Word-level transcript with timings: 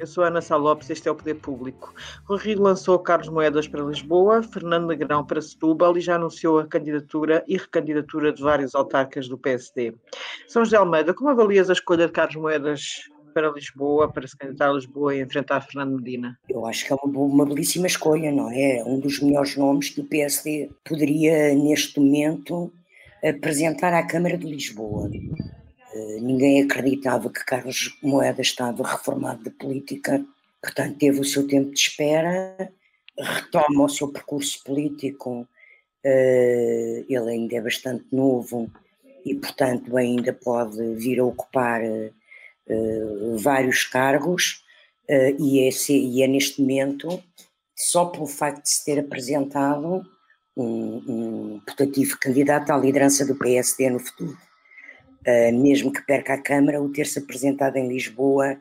Eu 0.00 0.06
sou 0.06 0.24
Ana 0.24 0.40
Salopes, 0.40 0.88
este 0.88 1.08
é 1.08 1.10
o 1.10 1.14
Poder 1.14 1.34
Público. 1.34 1.94
Rui 2.24 2.38
Rio 2.38 2.62
lançou 2.62 2.98
Carlos 2.98 3.28
Moedas 3.28 3.68
para 3.68 3.84
Lisboa, 3.84 4.42
Fernando 4.42 4.86
Negrão 4.86 5.26
para 5.26 5.42
Setúbal 5.42 5.94
e 5.98 6.00
já 6.00 6.14
anunciou 6.14 6.58
a 6.58 6.66
candidatura 6.66 7.44
e 7.46 7.58
recandidatura 7.58 8.32
de 8.32 8.42
vários 8.42 8.74
autarcas 8.74 9.28
do 9.28 9.36
PSD. 9.36 9.94
São 10.48 10.64
José 10.64 10.78
Almeida, 10.78 11.12
como 11.12 11.28
avalias 11.28 11.68
a 11.68 11.74
escolha 11.74 12.06
de 12.06 12.12
Carlos 12.14 12.36
Moedas 12.36 13.10
para 13.34 13.50
Lisboa, 13.50 14.10
para 14.10 14.26
se 14.26 14.34
candidatar 14.38 14.70
a 14.70 14.72
Lisboa 14.72 15.14
e 15.14 15.20
enfrentar 15.20 15.60
Fernando 15.60 15.96
Medina? 15.96 16.34
Eu 16.48 16.64
acho 16.64 16.86
que 16.86 16.94
é 16.94 16.96
uma, 16.96 17.20
uma 17.20 17.44
belíssima 17.44 17.86
escolha, 17.86 18.32
não 18.32 18.50
é? 18.50 18.82
Um 18.86 18.98
dos 18.98 19.20
melhores 19.20 19.54
nomes 19.54 19.90
que 19.90 20.00
o 20.00 20.04
PSD 20.04 20.70
poderia, 20.82 21.54
neste 21.54 22.00
momento, 22.00 22.72
apresentar 23.22 23.92
à 23.92 24.06
Câmara 24.06 24.38
de 24.38 24.46
Lisboa. 24.46 25.10
Uh, 25.94 26.20
ninguém 26.20 26.62
acreditava 26.62 27.30
que 27.30 27.44
Carlos 27.44 27.98
Moedas 28.02 28.46
estava 28.46 28.86
reformado 28.86 29.42
de 29.42 29.50
política, 29.50 30.24
portanto, 30.62 30.98
teve 30.98 31.20
o 31.20 31.24
seu 31.24 31.46
tempo 31.46 31.72
de 31.72 31.80
espera, 31.80 32.72
retoma 33.18 33.84
o 33.84 33.88
seu 33.88 34.08
percurso 34.08 34.62
político. 34.64 35.48
Uh, 36.04 37.04
ele 37.08 37.30
ainda 37.30 37.56
é 37.56 37.60
bastante 37.60 38.04
novo 38.12 38.70
e, 39.24 39.34
portanto, 39.34 39.96
ainda 39.96 40.32
pode 40.32 40.94
vir 40.94 41.18
a 41.18 41.24
ocupar 41.24 41.82
uh, 41.82 43.36
vários 43.38 43.84
cargos. 43.84 44.64
E 45.40 45.66
é, 45.66 45.70
e, 45.92 46.22
é, 46.22 46.28
neste 46.28 46.60
momento, 46.60 47.20
só 47.74 48.04
pelo 48.04 48.28
facto 48.28 48.62
de 48.62 48.70
se 48.70 48.84
ter 48.84 49.00
apresentado 49.00 50.06
um, 50.56 51.54
um 51.56 51.60
putativo 51.66 52.16
candidato 52.20 52.70
à 52.70 52.76
liderança 52.76 53.26
do 53.26 53.34
PSD 53.34 53.90
no 53.90 53.98
futuro. 53.98 54.38
Uh, 55.26 55.52
mesmo 55.52 55.92
que 55.92 56.02
perca 56.02 56.34
a 56.34 56.40
Câmara, 56.40 56.82
o 56.82 56.90
ter-se 56.90 57.18
apresentado 57.18 57.76
em 57.76 57.86
Lisboa 57.86 58.58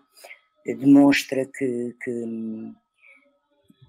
uh, 0.68 0.76
demonstra 0.78 1.46
que, 1.46 1.96
que, 2.04 2.26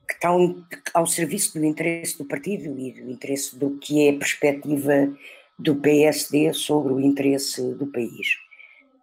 que 0.09 0.15
está 0.15 0.35
um, 0.35 0.65
ao 0.95 1.07
serviço 1.07 1.59
do 1.59 1.65
interesse 1.65 2.17
do 2.17 2.25
partido 2.25 2.79
e 2.79 2.93
do 2.93 3.11
interesse 3.11 3.57
do 3.59 3.77
que 3.79 4.07
é 4.07 4.11
a 4.11 4.19
perspectiva 4.19 5.13
do 5.59 5.77
PSD 5.77 6.53
sobre 6.53 6.93
o 6.93 7.01
interesse 7.01 7.61
do 7.75 7.87
país. 7.87 8.29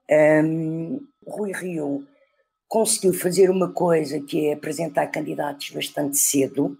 Um, 0.10 1.06
Rui 1.28 1.52
Rio 1.52 2.08
conseguiu 2.68 3.14
fazer 3.14 3.50
uma 3.50 3.72
coisa 3.72 4.20
que 4.22 4.48
é 4.48 4.54
apresentar 4.54 5.08
candidatos 5.08 5.70
bastante 5.72 6.18
cedo, 6.18 6.78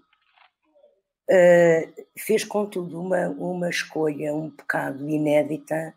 uh, 1.30 2.04
fez 2.16 2.44
contudo 2.44 3.00
uma, 3.00 3.28
uma 3.28 3.70
escolha 3.70 4.34
um 4.34 4.50
bocado 4.50 5.08
inédita 5.08 5.94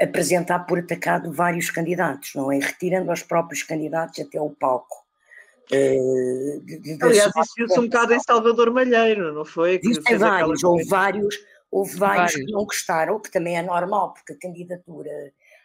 apresentar 0.00 0.60
por 0.60 0.78
atacado 0.78 1.32
vários 1.32 1.70
candidatos, 1.70 2.34
não 2.34 2.50
é? 2.50 2.58
Retirando 2.58 3.12
os 3.12 3.22
próprios 3.22 3.62
candidatos 3.62 4.20
até 4.20 4.40
o 4.40 4.50
palco. 4.50 5.02
Uh, 5.70 6.60
de, 6.64 6.78
de, 6.78 6.98
Aliás, 7.02 7.32
isso 7.34 7.54
viu-se 7.56 7.78
um 7.78 7.84
bocado 7.84 8.14
em 8.14 8.20
Salvador 8.20 8.70
Malheiro, 8.72 9.32
não 9.32 9.44
foi? 9.44 9.80
Existem 9.82 10.18
vários, 10.18 10.64
houve 10.64 10.84
vários, 10.84 11.36
houve 11.70 11.96
vários, 11.96 12.32
vários 12.32 12.46
que 12.46 12.52
não 12.52 12.64
gostaram, 12.64 13.16
o 13.16 13.20
que 13.20 13.30
também 13.30 13.56
é 13.56 13.62
normal, 13.62 14.12
porque 14.12 14.32
a 14.32 14.38
candidatura 14.38 15.10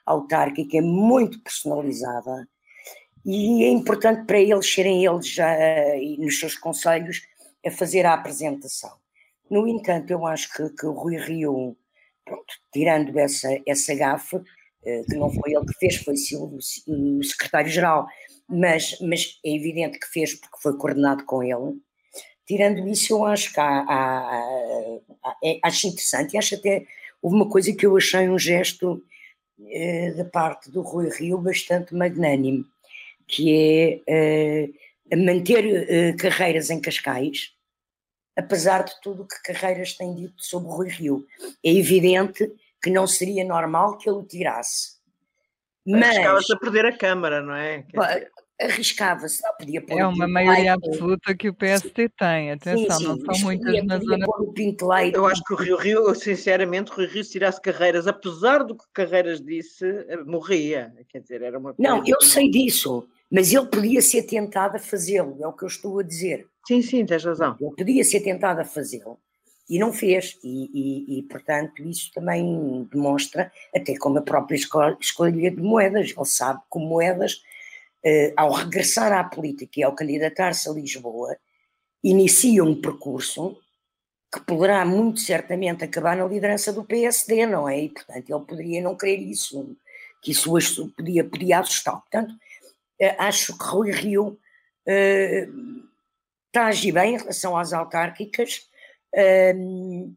autárquica 0.05 0.77
é 0.77 0.81
muito 0.81 1.41
personalizada 1.41 2.47
e 3.25 3.65
é 3.65 3.69
importante 3.69 4.25
para 4.25 4.39
eles 4.39 4.71
serem 4.71 5.03
eles 5.05 5.27
já 5.27 5.53
e 5.97 6.17
nos 6.17 6.39
seus 6.39 6.55
conselhos 6.55 7.21
a 7.65 7.69
fazer 7.69 8.05
a 8.05 8.13
apresentação. 8.13 8.91
No 9.49 9.67
entanto, 9.67 10.11
eu 10.11 10.25
acho 10.25 10.53
que, 10.53 10.69
que 10.69 10.85
o 10.85 10.93
Rui 10.93 11.17
Rio 11.17 11.75
Pronto, 12.27 12.53
tirando 12.73 13.17
essa, 13.17 13.49
essa 13.65 13.95
gafe, 13.95 14.37
eh, 14.85 15.03
que 15.09 15.15
não 15.15 15.31
foi 15.31 15.53
ele 15.53 15.65
que 15.65 15.79
fez, 15.79 15.95
foi 15.95 16.13
o 16.87 17.23
secretário-geral, 17.23 18.05
mas, 18.49 18.99
mas 19.01 19.39
é 19.45 19.55
evidente 19.55 19.97
que 19.97 20.07
fez 20.07 20.35
porque 20.35 20.57
foi 20.61 20.77
coordenado 20.77 21.23
com 21.25 21.41
ele. 21.41 21.79
Tirando 22.45 22.87
isso, 22.87 23.13
eu 23.13 23.25
acho 23.25 23.53
que 23.53 23.59
há, 23.59 23.79
há, 23.79 24.39
há, 25.23 25.35
é, 25.43 25.59
acho 25.63 25.87
interessante 25.87 26.33
e 26.33 26.37
acho 26.37 26.55
até 26.55 26.85
houve 27.21 27.35
uma 27.35 27.49
coisa 27.49 27.73
que 27.73 27.85
eu 27.85 27.95
achei 27.97 28.29
um 28.29 28.39
gesto 28.39 29.03
eh, 29.71 30.11
da 30.13 30.25
parte 30.25 30.69
do 30.71 30.81
Rui 30.81 31.09
Rio 31.09 31.37
bastante 31.39 31.95
magnânimo, 31.95 32.65
que 33.27 34.01
é 34.07 34.69
eh, 35.11 35.15
manter 35.15 36.15
carreiras 36.17 36.69
em 36.69 36.81
Cascais, 36.81 37.56
apesar 38.37 38.83
de 38.83 38.93
tudo 39.01 39.23
o 39.23 39.27
que 39.27 39.41
Carreiras 39.41 39.93
tem 39.93 40.13
dito 40.13 40.35
sobre 40.37 40.69
Rui 40.69 40.89
Rio. 40.89 41.25
É 41.63 41.73
evidente 41.73 42.49
que 42.81 42.91
não 42.91 43.07
seria 43.07 43.43
normal 43.43 43.97
que 43.97 44.07
ele 44.07 44.19
o 44.19 44.23
tirasse. 44.23 44.97
Mas 45.85 46.03
arriscava-se 46.03 46.53
a 46.53 46.57
perder 46.57 46.85
a 46.85 46.97
Câmara, 46.97 47.41
não 47.41 47.55
é? 47.55 47.85
Arriscava-se, 48.59 49.41
não 49.43 49.55
podia 49.55 49.81
pôr 49.81 49.99
É 49.99 50.05
uma 50.05 50.27
maioria 50.27 50.73
absoluta 50.73 51.35
que 51.35 51.47
o 51.47 51.53
PST 51.53 52.09
tem, 52.17 52.51
atenção, 52.51 52.97
sim, 52.97 53.03
sim, 53.03 53.07
não 53.07 53.35
são 53.35 53.45
muitas 53.45 53.85
na 53.85 53.99
zona. 53.99 54.25
Eu 55.13 55.27
acho 55.27 55.43
que 55.43 55.53
o 55.53 55.55
Rio 55.55 55.77
Rio, 55.77 56.15
sinceramente, 56.15 56.91
o 56.91 56.95
Rio 56.95 57.09
Rio 57.09 57.23
se 57.23 57.31
tirasse 57.31 57.61
Carreiras, 57.61 58.07
apesar 58.07 58.63
do 58.63 58.75
que 58.75 58.83
Carreiras 58.93 59.39
disse, 59.39 59.85
eh, 59.85 60.17
morria. 60.25 60.91
Quer 61.09 61.21
dizer, 61.21 61.41
era 61.43 61.57
uma. 61.57 61.75
Não, 61.77 62.03
eu 62.05 62.19
sei 62.19 62.49
disso, 62.49 63.07
mas 63.31 63.53
ele 63.53 63.67
podia 63.67 64.01
ser 64.01 64.23
tentado 64.23 64.77
a 64.77 64.79
fazê-lo, 64.79 65.37
é 65.41 65.47
o 65.47 65.53
que 65.53 65.63
eu 65.63 65.67
estou 65.67 65.99
a 65.99 66.03
dizer. 66.03 66.47
Sim, 66.65 66.81
sim, 66.81 67.05
tens 67.05 67.23
razão. 67.23 67.55
Ele 67.59 67.75
podia 67.75 68.03
ser 68.03 68.21
tentado 68.21 68.61
a 68.61 68.65
fazê-lo 68.65 69.19
e 69.69 69.77
não 69.77 69.91
fez, 69.91 70.37
e, 70.43 70.69
e, 70.73 71.19
e, 71.19 71.23
portanto 71.23 71.83
isso 71.83 72.09
também 72.13 72.87
demonstra, 72.91 73.51
até 73.75 73.97
como 73.97 74.17
a 74.17 74.21
própria 74.21 74.55
escolha, 74.55 75.51
de 75.51 75.61
moedas, 75.61 76.13
ele 76.15 76.25
sabe 76.25 76.61
que 76.71 76.79
moedas, 76.79 77.41
eh, 78.03 78.33
ao 78.37 78.51
regressar 78.53 79.11
à 79.11 79.23
política 79.25 79.79
e 79.79 79.83
ao 79.83 79.93
candidatar-se 79.93 80.69
a 80.69 80.71
Lisboa, 80.71 81.35
inicia 82.01 82.63
um 82.63 82.79
percurso 82.79 83.57
que 84.33 84.39
poderá 84.41 84.85
muito 84.85 85.19
certamente 85.19 85.83
acabar 85.83 86.15
na 86.15 86.25
liderança 86.25 86.71
do 86.71 86.85
PSD, 86.85 87.45
não 87.45 87.67
é? 87.67 87.81
E 87.83 87.89
portanto 87.89 88.29
ele 88.29 88.45
poderia 88.45 88.81
não 88.81 88.95
querer 88.95 89.17
isso, 89.17 89.75
que 90.21 90.31
isso 90.31 90.93
podia, 90.95 91.23
podia 91.23 91.59
assustar. 91.59 91.99
Portanto, 91.99 92.33
acho 93.19 93.57
que 93.57 93.63
Rui 93.65 93.91
Rio 93.91 94.39
eh, 94.87 95.47
está 96.47 96.65
a 96.65 96.67
agir 96.67 96.91
bem 96.91 97.15
em 97.15 97.17
relação 97.17 97.57
às 97.57 97.73
autárquicas, 97.73 98.67
um, 99.15 100.15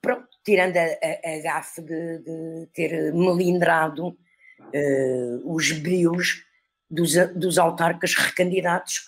pronto, 0.00 0.28
tirando 0.44 0.76
a, 0.76 0.82
a, 0.82 1.36
a 1.36 1.42
gafe 1.42 1.82
de, 1.82 2.18
de, 2.18 2.68
ter 2.72 3.12
melindrado 3.12 4.08
uh, 4.08 5.54
os 5.54 5.72
brios 5.72 6.44
dos, 6.88 7.12
dos 7.34 7.58
autarcas 7.58 8.14
recandidatos 8.14 9.04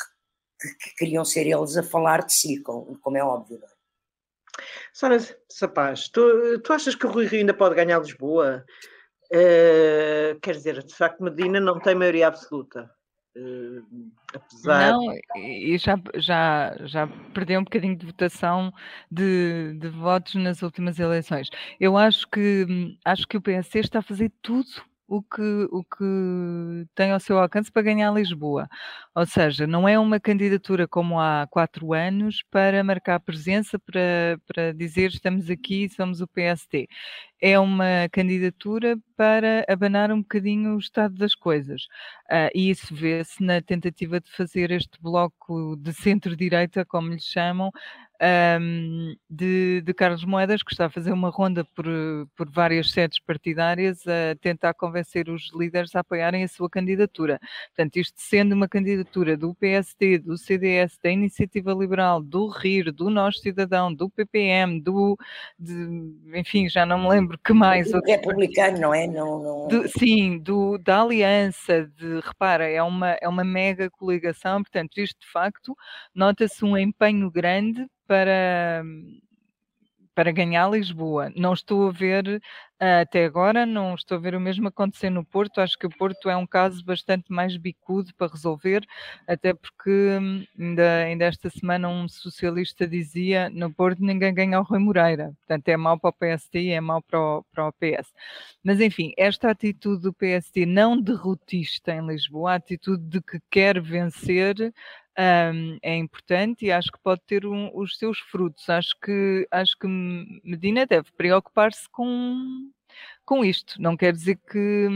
que, 0.61 0.75
que, 0.75 0.97
queriam 0.97 1.25
ser 1.25 1.47
eles 1.47 1.77
a 1.77 1.83
falar 1.83 2.27
de 2.27 2.33
si, 2.33 2.61
como, 2.61 2.99
como 2.99 3.17
é 3.17 3.23
óbvio. 3.23 3.61
É? 3.63 3.69
Sara 4.93 5.19
Sapaz, 5.49 6.09
tu, 6.09 6.59
tu 6.61 6.73
achas 6.73 6.97
que 6.97 7.07
o 7.07 7.11
Rui 7.11 7.27
Rio 7.27 7.41
ainda 7.41 7.55
pode 7.55 7.77
ganhar 7.77 8.01
Lisboa? 8.01 8.65
Uh, 9.33 10.39
quer 10.41 10.53
dizer, 10.53 10.83
de 10.83 10.95
facto, 10.95 11.23
Medina 11.23 11.61
não 11.61 11.79
tem 11.79 11.95
maioria 11.95 12.29
absoluta. 12.29 12.91
Uh, 13.37 14.11
apesar. 14.35 14.93
Não, 14.93 15.15
e 15.37 15.77
já, 15.79 15.97
já, 16.17 16.77
já 16.87 17.07
perdeu 17.33 17.61
um 17.61 17.65
bocadinho 17.65 17.97
de 17.97 18.07
votação 18.07 18.73
de, 19.11 19.75
de 19.79 19.89
votos 19.89 20.35
nas 20.35 20.63
últimas 20.63 20.99
eleições. 20.99 21.49
Eu 21.79 21.97
acho 21.97 22.27
que 22.29 22.97
acho 23.05 23.29
que 23.29 23.37
o 23.37 23.43
PSD 23.43 23.81
está 23.81 24.01
a 24.01 24.03
fazer 24.03 24.33
tudo 24.43 24.69
o 25.09 25.23
que, 25.23 25.69
o 25.73 25.83
que 25.83 26.87
tem 26.95 27.11
ao 27.13 27.19
seu 27.19 27.39
alcance 27.39 27.73
para 27.73 27.83
ganhar 27.83 28.13
Lisboa. 28.13 28.69
Ou 29.15 29.25
seja, 29.27 29.67
não 29.67 29.89
é 29.89 29.99
uma 29.99 30.21
candidatura 30.21 30.87
como 30.87 31.19
há 31.19 31.47
quatro 31.51 31.95
anos 31.95 32.45
para 32.51 32.85
marcar 32.85 33.19
presença, 33.21 33.79
para, 33.79 34.39
para 34.47 34.73
dizer 34.73 35.09
estamos 35.11 35.49
aqui, 35.49 35.89
somos 35.89 36.21
o 36.21 36.29
PSD. 36.29 36.89
É 37.41 37.59
uma 37.59 38.09
candidatura 38.13 38.99
para 39.17 39.65
abanar 39.69 40.13
um 40.13 40.21
bocadinho 40.21 40.75
o 40.75 40.79
estado 40.79 41.15
das 41.15 41.35
coisas. 41.35 41.85
Uh, 42.31 42.51
e 42.55 42.71
isso 42.71 42.95
vê-se 42.95 43.43
na 43.43 43.63
tentativa 43.63 44.21
de 44.21 44.31
fazer 44.31 44.71
este 44.71 45.01
bloco 45.01 45.77
de 45.77 45.93
centro-direita, 45.95 46.85
como 46.85 47.09
lhe 47.09 47.21
chamam, 47.21 47.71
um, 48.21 49.15
de, 49.31 49.81
de, 49.83 49.95
Carlos 49.95 50.25
Moedas, 50.25 50.63
que 50.63 50.73
está 50.73 50.87
a 50.87 50.91
fazer 50.91 51.13
uma 51.13 51.31
ronda 51.31 51.65
por, 51.65 51.87
por 52.37 52.51
várias 52.51 52.91
sedes 52.91 53.21
partidárias 53.21 54.03
a 54.07 54.35
tentar 54.41 54.75
convencer 54.75 55.29
os 55.29 55.51
líderes 55.55 55.95
a 55.95 56.01
apoiarem 56.01 56.43
a 56.43 56.49
sua 56.49 56.69
candidatura. 56.69 57.39
Portanto, 57.69 57.97
isto 57.97 58.15
sendo 58.17 58.55
uma 58.55 58.69
candidatura 58.69 59.37
do 59.37 59.55
PSD, 59.55 60.19
do 60.19 60.37
CDS, 60.37 60.99
da 61.03 61.11
Iniciativa 61.11 61.73
Liberal, 61.73 62.21
do 62.21 62.49
RIR, 62.49 62.93
do 62.93 63.09
Nós 63.09 63.41
Cidadão, 63.41 63.95
do 63.95 64.11
PPM, 64.11 64.81
do. 64.81 65.17
De, 65.59 65.75
enfim, 66.35 66.69
já 66.69 66.85
não 66.85 66.99
me 66.99 67.09
lembro 67.09 67.39
que 67.39 67.53
mais. 67.53 67.93
Do 67.93 68.01
republicano, 68.05 68.79
não 68.81 68.95
é? 68.95 69.07
Não, 69.07 69.43
não... 69.43 69.69
Do, 69.69 69.89
sim, 69.89 70.39
do, 70.39 70.77
da 70.79 71.03
Aliança, 71.03 71.91
de, 71.97 72.21
repara, 72.21 72.69
é 72.69 72.83
uma, 72.83 73.17
é 73.21 73.29
uma 73.29 73.45
mega 73.45 73.89
coligação, 73.91 74.63
portanto, 74.63 74.99
isto 74.99 75.21
de 75.21 75.31
facto 75.31 75.77
nota-se 76.15 76.65
um 76.65 76.77
empenho 76.77 77.31
grande 77.31 77.87
para, 78.09 78.83
para 80.15 80.33
ganhar 80.33 80.69
Lisboa. 80.69 81.31
Não 81.37 81.53
estou 81.53 81.89
a 81.89 81.93
ver 81.93 82.43
até 82.81 83.25
agora, 83.25 83.67
não 83.67 83.95
estou 83.95 84.17
a 84.17 84.21
ver 84.21 84.37
o 84.37 84.41
mesmo 84.41 84.69
acontecer 84.69 85.11
no 85.11 85.25
Porto. 85.25 85.61
Acho 85.61 85.77
que 85.77 85.87
o 85.87 85.91
Porto 85.91 86.31
é 86.31 86.37
um 86.37 86.47
caso 86.47 86.85
bastante 86.85 87.33
mais 87.33 87.57
bicudo 87.57 88.15
para 88.15 88.33
resolver, 88.33 88.87
até 89.27 89.53
porque 89.53 89.91
hum, 89.91 90.45
ainda, 90.59 90.97
ainda 91.05 91.25
esta 91.25 91.51
semana 91.51 91.89
um 91.89 92.09
socialista 92.09 92.87
dizia 92.87 93.51
no 93.51 93.73
Porto 93.73 94.03
ninguém 94.03 94.33
ganha 94.33 94.61
o 94.61 94.63
Rui 94.63 94.79
Moreira. 94.79 95.33
Portanto, 95.39 95.69
é 95.69 95.77
mau 95.77 95.99
para 95.99 96.11
o 96.11 96.13
PSD 96.13 96.61
e 96.61 96.71
é 96.71 96.81
mau 96.81 97.03
para 97.03 97.21
o, 97.21 97.45
para 97.53 97.69
o 97.69 97.73
PS. 97.73 98.13
Mas 98.63 98.81
enfim, 98.81 99.13
esta 99.17 99.51
atitude 99.51 100.03
do 100.03 100.13
PSD 100.13 100.65
não 100.65 101.01
derrotista 101.01 101.93
em 101.93 102.07
Lisboa, 102.07 102.53
a 102.53 102.55
atitude 102.57 103.05
de 103.05 103.21
que 103.21 103.41
quer 103.51 103.81
vencer, 103.81 104.73
um, 105.19 105.79
é 105.83 105.97
importante 105.97 106.67
e 106.67 106.73
acho 106.73 106.93
que 106.93 106.99
pode 107.03 107.21
ter 107.27 107.45
um, 107.45 107.71
os 107.75 107.99
seus 107.99 108.19
frutos. 108.19 108.69
Acho 108.69 108.95
que, 109.03 109.47
acho 109.51 109.77
que 109.79 109.87
Medina 110.45 110.87
deve 110.87 111.11
preocupar-se 111.13 111.89
com, 111.91 112.71
com 113.25 113.45
isto. 113.45 113.81
Não 113.83 113.97
quer 113.97 114.13
dizer 114.13 114.39
que, 114.51 114.89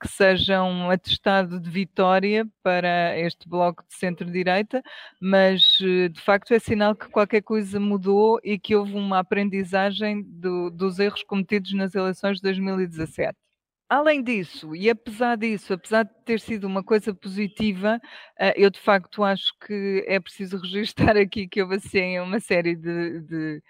que 0.00 0.08
seja 0.08 0.62
um 0.62 0.90
atestado 0.90 1.58
de 1.58 1.70
vitória 1.70 2.46
para 2.62 3.18
este 3.18 3.48
bloco 3.48 3.84
de 3.88 3.94
centro-direita, 3.94 4.82
mas 5.20 5.78
de 5.78 6.20
facto 6.20 6.52
é 6.52 6.58
sinal 6.58 6.94
que 6.94 7.08
qualquer 7.08 7.42
coisa 7.42 7.80
mudou 7.80 8.38
e 8.44 8.58
que 8.58 8.76
houve 8.76 8.94
uma 8.94 9.18
aprendizagem 9.20 10.22
do, 10.22 10.70
dos 10.70 10.98
erros 10.98 11.22
cometidos 11.22 11.72
nas 11.72 11.94
eleições 11.94 12.36
de 12.36 12.42
2017. 12.42 13.43
Além 13.88 14.22
disso, 14.22 14.74
e 14.74 14.88
apesar 14.88 15.36
disso, 15.36 15.74
apesar 15.74 16.04
de 16.04 16.10
ter 16.24 16.40
sido 16.40 16.66
uma 16.66 16.82
coisa 16.82 17.14
positiva, 17.14 18.00
eh, 18.38 18.54
eu 18.56 18.70
de 18.70 18.80
facto 18.80 19.22
acho 19.22 19.52
que 19.66 20.02
é 20.08 20.18
preciso 20.18 20.56
registrar 20.62 21.16
aqui 21.16 21.46
que 21.46 21.62
houve 21.62 21.76
assim 21.76 22.18
uma 22.18 22.40
série 22.40 22.74
de, 22.74 23.20
de, 23.20 23.62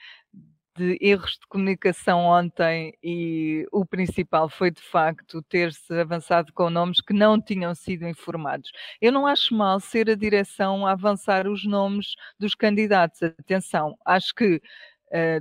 de 0.78 0.98
erros 1.00 1.32
de 1.32 1.46
comunicação 1.48 2.20
ontem 2.20 2.94
e 3.02 3.66
o 3.72 3.84
principal 3.86 4.48
foi 4.48 4.70
de 4.70 4.82
facto 4.82 5.42
ter-se 5.42 5.92
avançado 6.00 6.52
com 6.52 6.70
nomes 6.70 7.00
que 7.00 7.12
não 7.14 7.40
tinham 7.40 7.74
sido 7.74 8.06
informados. 8.08 8.70
Eu 9.00 9.12
não 9.12 9.26
acho 9.26 9.54
mal 9.54 9.80
ser 9.80 10.08
a 10.10 10.14
direção 10.14 10.86
a 10.86 10.92
avançar 10.92 11.48
os 11.48 11.64
nomes 11.66 12.14
dos 12.38 12.54
candidatos. 12.54 13.22
Atenção, 13.22 13.96
acho 14.06 14.34
que 14.34 14.60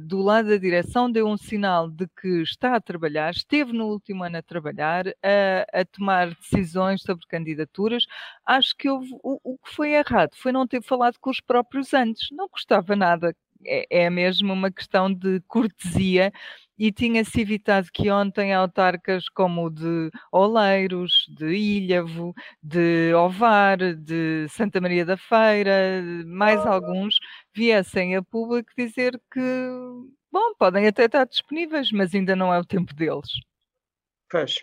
do 0.01 0.21
lado 0.21 0.49
da 0.49 0.57
direção 0.57 1.11
deu 1.11 1.27
um 1.27 1.37
sinal 1.37 1.89
de 1.89 2.07
que 2.19 2.41
está 2.41 2.75
a 2.75 2.81
trabalhar, 2.81 3.31
esteve 3.31 3.73
no 3.73 3.87
último 3.87 4.23
ano 4.23 4.37
a 4.37 4.41
trabalhar, 4.41 5.07
a, 5.07 5.81
a 5.81 5.85
tomar 5.85 6.35
decisões 6.35 7.01
sobre 7.01 7.25
candidaturas. 7.27 8.05
Acho 8.45 8.75
que 8.77 8.89
houve, 8.89 9.09
o, 9.23 9.39
o 9.43 9.57
que 9.57 9.73
foi 9.73 9.93
errado 9.93 10.35
foi 10.35 10.51
não 10.51 10.67
ter 10.67 10.83
falado 10.83 11.17
com 11.19 11.29
os 11.29 11.39
próprios 11.39 11.93
antes. 11.93 12.29
Não 12.31 12.47
custava 12.47 12.95
nada 12.95 13.35
é, 13.65 14.05
é 14.05 14.09
mesmo 14.09 14.53
uma 14.53 14.71
questão 14.71 15.13
de 15.13 15.41
cortesia 15.47 16.31
e 16.77 16.91
tinha-se 16.91 17.41
evitado 17.41 17.87
que 17.93 18.09
ontem 18.09 18.53
autarcas 18.53 19.29
como 19.29 19.69
de 19.69 20.09
Oleiros, 20.31 21.25
de 21.29 21.55
Ilhavo, 21.55 22.33
de 22.61 23.13
Ovar, 23.13 23.77
de 23.77 24.47
Santa 24.49 24.81
Maria 24.81 25.05
da 25.05 25.17
Feira, 25.17 26.01
mais 26.25 26.65
alguns, 26.65 27.15
viessem 27.53 28.15
a 28.15 28.21
público 28.21 28.71
dizer 28.77 29.19
que, 29.31 29.39
bom, 30.31 30.53
podem 30.57 30.87
até 30.87 31.05
estar 31.05 31.25
disponíveis, 31.25 31.91
mas 31.91 32.13
ainda 32.13 32.35
não 32.35 32.53
é 32.53 32.59
o 32.59 32.65
tempo 32.65 32.93
deles. 32.93 33.29
Pois, 34.29 34.55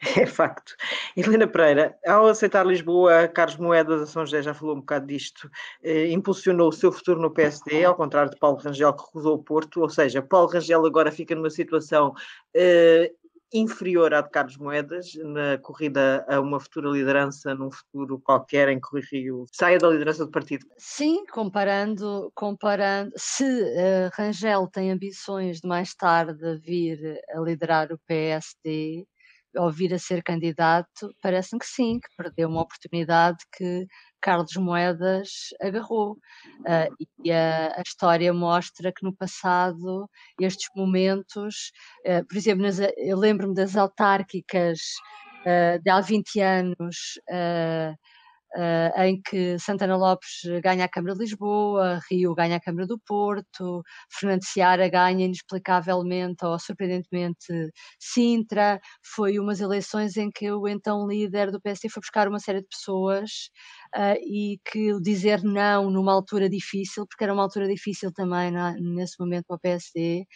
é 0.16 0.26
facto. 0.26 0.74
Helena 1.16 1.46
Pereira, 1.46 1.98
ao 2.06 2.26
aceitar 2.26 2.66
Lisboa, 2.66 3.28
Carlos 3.28 3.56
Moedas, 3.56 4.02
a 4.02 4.06
São 4.06 4.24
José 4.24 4.42
já 4.42 4.54
falou 4.54 4.76
um 4.76 4.80
bocado 4.80 5.06
disto, 5.06 5.50
eh, 5.82 6.08
impulsionou 6.10 6.68
o 6.68 6.72
seu 6.72 6.92
futuro 6.92 7.20
no 7.20 7.30
PSD, 7.30 7.84
ao 7.84 7.96
contrário 7.96 8.30
de 8.30 8.38
Paulo 8.38 8.58
Rangel, 8.58 8.92
que 8.94 9.04
recusou 9.04 9.34
o 9.34 9.42
Porto, 9.42 9.80
ou 9.80 9.88
seja, 9.88 10.22
Paulo 10.22 10.48
Rangel 10.48 10.84
agora 10.86 11.10
fica 11.10 11.34
numa 11.34 11.50
situação 11.50 12.14
eh, 12.54 13.12
inferior 13.52 14.12
à 14.12 14.20
de 14.20 14.30
Carlos 14.30 14.56
Moedas, 14.56 15.14
na 15.14 15.58
corrida 15.58 16.24
a 16.28 16.40
uma 16.40 16.60
futura 16.60 16.90
liderança, 16.90 17.54
num 17.54 17.70
futuro 17.70 18.20
qualquer 18.20 18.68
em 18.68 18.80
que 18.80 18.94
o 18.94 19.00
Rio 19.00 19.46
saia 19.52 19.78
da 19.78 19.88
liderança 19.88 20.24
do 20.24 20.30
partido. 20.30 20.66
Sim, 20.76 21.24
comparando, 21.26 22.30
comparando 22.34 23.10
se 23.16 23.44
uh, 23.44 24.10
Rangel 24.12 24.68
tem 24.68 24.90
ambições 24.90 25.60
de 25.60 25.68
mais 25.68 25.94
tarde 25.94 26.58
vir 26.58 27.20
a 27.30 27.40
liderar 27.40 27.90
o 27.90 27.98
PSD, 28.06 29.06
ou 29.58 29.70
vir 29.70 29.92
a 29.92 29.98
ser 29.98 30.22
candidato, 30.22 31.14
parece-me 31.22 31.60
que 31.60 31.66
sim, 31.66 31.98
que 32.00 32.08
perdeu 32.16 32.48
uma 32.48 32.62
oportunidade 32.62 33.38
que 33.56 33.86
Carlos 34.20 34.54
Moedas 34.56 35.28
agarrou. 35.60 36.12
Uh, 36.60 37.06
e 37.24 37.32
a, 37.32 37.74
a, 37.76 37.82
história 37.82 38.32
mostra 38.32 38.92
que 38.92 39.04
no 39.04 39.14
passado 39.14 40.08
estes 40.40 40.68
momentos, 40.76 41.72
uh, 42.06 42.26
por 42.26 42.36
exemplo, 42.36 42.62
nas, 42.62 42.78
eu 42.96 43.16
lembro-me 43.16 43.54
das 43.54 43.76
autárquicas 43.76 44.78
uh, 45.42 45.82
de 45.82 45.90
há 45.90 46.00
20 46.00 46.40
anos 46.40 47.20
uh, 48.56 49.02
em 49.02 49.20
que 49.20 49.58
Santana 49.58 49.96
Lopes 49.96 50.42
ganha 50.62 50.84
a 50.84 50.88
Câmara 50.88 51.14
de 51.14 51.20
Lisboa, 51.20 52.00
Rio 52.10 52.34
ganha 52.34 52.56
a 52.56 52.60
Câmara 52.60 52.86
do 52.86 52.98
Porto, 52.98 53.82
Fernando 54.10 54.44
Seara 54.44 54.88
ganha 54.88 55.24
inexplicavelmente 55.24 56.44
ou 56.44 56.58
surpreendentemente 56.58 57.46
Sintra. 57.98 58.80
Foi 59.14 59.38
umas 59.38 59.60
eleições 59.60 60.16
em 60.16 60.30
que 60.30 60.50
o 60.50 60.66
então 60.68 61.06
líder 61.06 61.50
do 61.50 61.60
PSD 61.60 61.88
foi 61.88 62.00
buscar 62.00 62.28
uma 62.28 62.38
série 62.38 62.60
de 62.60 62.68
pessoas 62.68 63.30
uh, 63.96 64.16
e 64.20 64.58
que 64.64 65.00
dizer 65.00 65.42
não 65.42 65.90
numa 65.90 66.12
altura 66.12 66.48
difícil, 66.48 67.06
porque 67.06 67.24
era 67.24 67.32
uma 67.32 67.42
altura 67.42 67.68
difícil 67.68 68.12
também 68.12 68.50
na, 68.50 68.72
nesse 68.78 69.18
momento 69.18 69.46
para 69.46 69.56
o 69.56 69.60
PSD. 69.60 70.26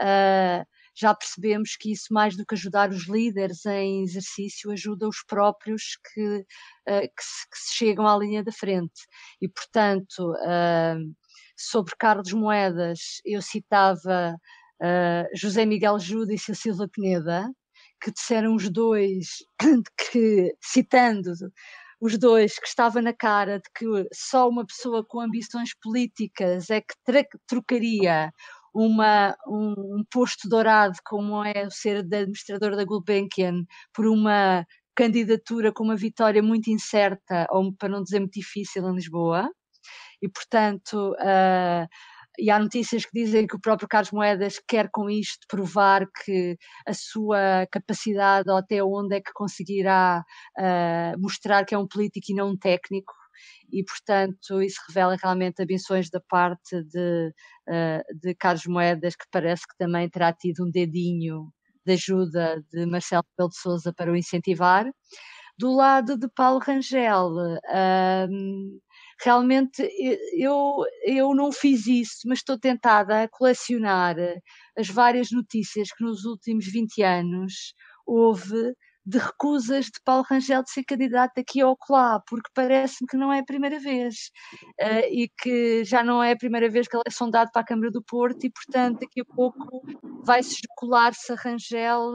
Uh, 0.00 0.64
já 0.94 1.14
percebemos 1.14 1.76
que 1.76 1.92
isso, 1.92 2.12
mais 2.12 2.36
do 2.36 2.44
que 2.44 2.54
ajudar 2.54 2.90
os 2.90 3.06
líderes 3.08 3.64
em 3.66 4.02
exercício, 4.02 4.70
ajuda 4.70 5.08
os 5.08 5.22
próprios 5.24 5.98
que, 6.12 6.38
uh, 6.38 7.08
que, 7.16 7.22
se, 7.22 7.50
que, 7.50 7.58
se, 7.58 7.74
chegam 7.74 8.06
à 8.06 8.16
linha 8.18 8.42
da 8.42 8.52
frente. 8.52 9.06
E, 9.40 9.48
portanto, 9.48 10.32
uh, 10.32 11.14
sobre 11.56 11.94
Carlos 11.98 12.32
Moedas, 12.32 13.20
eu 13.24 13.40
citava 13.42 14.34
uh, 14.82 15.36
José 15.36 15.64
Miguel 15.64 15.98
Juda 15.98 16.34
e 16.34 16.38
Silva 16.38 16.88
Peneda, 16.88 17.48
que 18.02 18.10
disseram 18.10 18.54
os 18.54 18.68
dois, 18.70 19.44
que, 20.12 20.54
citando 20.60 21.32
os 22.00 22.16
dois, 22.16 22.58
que 22.58 22.66
estava 22.66 23.02
na 23.02 23.12
cara 23.12 23.58
de 23.58 23.70
que 23.74 23.86
só 24.12 24.48
uma 24.48 24.64
pessoa 24.64 25.04
com 25.04 25.20
ambições 25.20 25.74
políticas 25.82 26.70
é 26.70 26.80
que 26.80 26.94
trocaria 27.46 28.32
uma, 28.74 29.34
um, 29.46 29.98
um, 29.98 30.04
posto 30.10 30.48
dourado 30.48 30.96
como 31.04 31.44
é 31.44 31.66
o 31.66 31.70
ser 31.70 31.98
administrador 31.98 32.76
da 32.76 32.84
Gulbenkian 32.84 33.64
por 33.92 34.06
uma 34.06 34.64
candidatura 34.94 35.72
com 35.72 35.84
uma 35.84 35.96
vitória 35.96 36.42
muito 36.42 36.70
incerta, 36.70 37.46
ou 37.50 37.72
para 37.74 37.88
não 37.88 38.02
dizer 38.02 38.20
muito 38.20 38.38
difícil, 38.38 38.88
em 38.88 38.94
Lisboa. 38.94 39.48
E, 40.22 40.28
portanto, 40.28 41.12
uh, 41.12 41.86
e 42.38 42.50
há 42.50 42.58
notícias 42.58 43.04
que 43.04 43.12
dizem 43.12 43.46
que 43.46 43.56
o 43.56 43.60
próprio 43.60 43.88
Carlos 43.88 44.12
Moedas 44.12 44.60
quer 44.68 44.88
com 44.92 45.10
isto 45.10 45.46
provar 45.48 46.06
que 46.24 46.56
a 46.86 46.94
sua 46.94 47.66
capacidade 47.70 48.50
ou 48.50 48.56
até 48.56 48.82
onde 48.82 49.16
é 49.16 49.20
que 49.20 49.32
conseguirá 49.34 50.22
uh, 50.58 51.20
mostrar 51.20 51.64
que 51.64 51.74
é 51.74 51.78
um 51.78 51.86
político 51.86 52.26
e 52.30 52.34
não 52.34 52.50
um 52.50 52.56
técnico 52.56 53.12
e, 53.72 53.84
portanto, 53.84 54.62
isso 54.62 54.80
revela 54.88 55.16
realmente 55.16 55.62
ambições 55.62 56.10
da 56.10 56.20
parte 56.20 56.82
de, 56.84 57.32
uh, 57.68 58.18
de 58.20 58.34
Carlos 58.34 58.66
Moedas, 58.66 59.16
que 59.16 59.24
parece 59.30 59.66
que 59.66 59.76
também 59.78 60.08
terá 60.08 60.32
tido 60.32 60.64
um 60.64 60.70
dedinho 60.70 61.52
de 61.84 61.92
ajuda 61.92 62.62
de 62.72 62.86
Marcelo 62.86 63.24
Pelo 63.36 63.48
de 63.48 63.56
Souza 63.56 63.92
para 63.92 64.10
o 64.12 64.16
incentivar. 64.16 64.90
Do 65.58 65.72
lado 65.74 66.16
de 66.16 66.28
Paulo 66.28 66.58
Rangel, 66.58 67.32
uh, 67.32 68.80
realmente 69.22 69.88
eu, 70.38 70.82
eu 71.04 71.34
não 71.34 71.52
fiz 71.52 71.86
isso, 71.86 72.20
mas 72.26 72.38
estou 72.38 72.58
tentada 72.58 73.22
a 73.22 73.28
colecionar 73.28 74.16
as 74.76 74.88
várias 74.88 75.30
notícias 75.30 75.92
que 75.92 76.02
nos 76.02 76.24
últimos 76.24 76.66
20 76.66 77.02
anos 77.02 77.74
houve 78.06 78.74
de 79.04 79.18
recusas 79.18 79.86
de 79.86 80.00
Paulo 80.04 80.24
Rangel 80.28 80.62
de 80.62 80.70
ser 80.70 80.84
candidato 80.84 81.38
aqui 81.38 81.62
ou 81.64 81.76
lá, 81.88 82.20
porque 82.28 82.50
parece-me 82.54 83.08
que 83.08 83.16
não 83.16 83.32
é 83.32 83.40
a 83.40 83.44
primeira 83.44 83.78
vez 83.78 84.30
uh, 84.80 85.06
e 85.10 85.30
que 85.40 85.84
já 85.84 86.04
não 86.04 86.22
é 86.22 86.32
a 86.32 86.36
primeira 86.36 86.68
vez 86.68 86.86
que 86.86 86.96
ele 86.96 87.04
é 87.06 87.10
sondado 87.10 87.50
para 87.52 87.62
a 87.62 87.64
Câmara 87.64 87.90
do 87.90 88.02
Porto 88.02 88.44
e, 88.44 88.50
portanto, 88.50 89.00
daqui 89.00 89.22
a 89.22 89.34
pouco 89.34 89.82
vai-se 90.22 90.60
colar-se 90.76 91.32
a 91.32 91.36
Rangel 91.36 92.12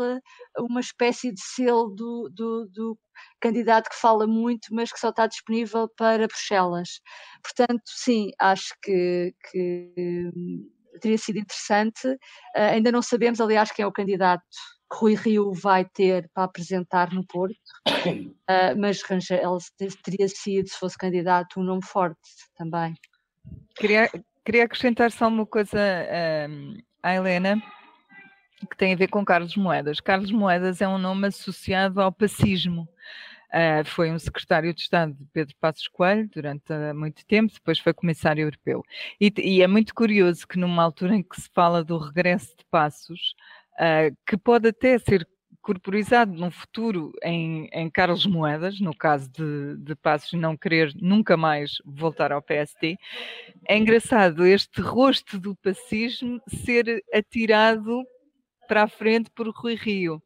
uma 0.60 0.80
espécie 0.80 1.32
de 1.32 1.42
selo 1.42 1.90
do, 1.90 2.30
do, 2.34 2.70
do 2.72 2.98
candidato 3.42 3.90
que 3.90 3.96
fala 3.96 4.28
muito, 4.28 4.68
mas 4.72 4.92
que 4.92 5.00
só 5.00 5.10
está 5.10 5.28
disponível 5.28 5.90
para 5.98 6.28
Bruxelas. 6.28 7.02
Portanto, 7.44 7.84
sim, 7.86 8.30
acho 8.40 8.74
que, 8.82 9.34
que 9.52 10.32
hum, 10.36 10.70
teria 11.02 11.18
sido 11.18 11.40
interessante. 11.40 12.08
Uh, 12.08 12.72
ainda 12.74 12.92
não 12.92 13.02
sabemos, 13.02 13.42
aliás, 13.42 13.72
quem 13.72 13.84
é 13.84 13.88
o 13.88 13.92
candidato 13.92 14.44
Rui 14.92 15.16
Rio 15.16 15.52
vai 15.54 15.86
ter 15.86 16.30
para 16.34 16.44
apresentar 16.44 17.12
no 17.12 17.26
Porto, 17.26 17.56
uh, 17.88 18.32
mas 18.78 19.02
Rangel 19.02 19.58
teria 20.04 20.28
sido, 20.28 20.70
se 20.70 20.78
fosse 20.78 20.98
candidato, 20.98 21.60
um 21.60 21.64
nome 21.64 21.84
forte 21.84 22.20
também. 22.56 22.96
Queria, 23.76 24.10
queria 24.44 24.64
acrescentar 24.64 25.12
só 25.12 25.28
uma 25.28 25.46
coisa 25.46 25.80
um, 26.50 26.78
à 27.02 27.16
Helena, 27.16 27.62
que 28.70 28.78
tem 28.78 28.94
a 28.94 28.98
ver 28.98 29.08
com 29.10 29.26
Carlos 29.26 29.56
Moedas. 29.56 30.00
Carlos 30.00 30.32
Moedas 30.32 30.82
é 30.82 30.88
um 30.88 30.98
nome 30.98 31.28
associado 31.28 32.02
ao 32.02 32.12
pacismo. 32.12 32.88
Uh, 33.50 33.86
foi 33.86 34.12
um 34.12 34.20
secretário 34.20 34.74
de 34.74 34.82
Estado 34.82 35.14
de 35.14 35.26
Pedro 35.32 35.56
Passos 35.62 35.88
Coelho 35.88 36.28
durante 36.34 36.74
uh, 36.74 36.94
muito 36.94 37.26
tempo, 37.26 37.54
depois 37.54 37.80
foi 37.80 37.94
comissário 37.94 38.42
europeu. 38.42 38.84
E, 39.20 39.32
e, 39.38 39.62
é 39.62 39.68
muito 39.68 39.96
curioso 39.96 40.46
que 40.46 40.60
numa 40.60 40.84
altura 40.84 41.16
em 41.16 41.24
que 41.24 41.40
se 41.40 41.50
fala 41.54 41.84
do 41.84 41.98
regresso 41.98 42.50
de 42.58 42.66
Passos, 42.70 43.34
uh, 43.80 44.16
que 44.26 44.38
pode 44.38 44.70
até 44.70 44.98
ser 45.00 45.28
corporizado 45.66 46.32
num 46.32 46.52
futuro 46.52 47.12
em, 47.24 47.68
em 47.74 47.90
Carlos 47.90 48.28
Moedas, 48.28 48.80
no 48.80 48.96
caso 48.96 49.28
de, 49.32 49.76
de 49.78 49.96
Passos 49.96 50.34
não 50.34 50.56
querer 50.56 50.94
nunca 51.02 51.36
mais 51.36 51.82
voltar 51.84 52.32
ao 52.32 52.40
PSD, 52.40 52.96
é 53.68 53.76
engraçado 53.76 54.46
este 54.46 54.80
rosto 54.80 55.40
do 55.40 55.56
pacismo 55.56 56.40
ser 56.48 57.04
atirado 57.12 58.04
para 58.68 58.84
a 58.84 58.88
frente 58.88 59.32
por 59.32 59.50
Rui 59.50 59.74
Rio. 59.74 60.22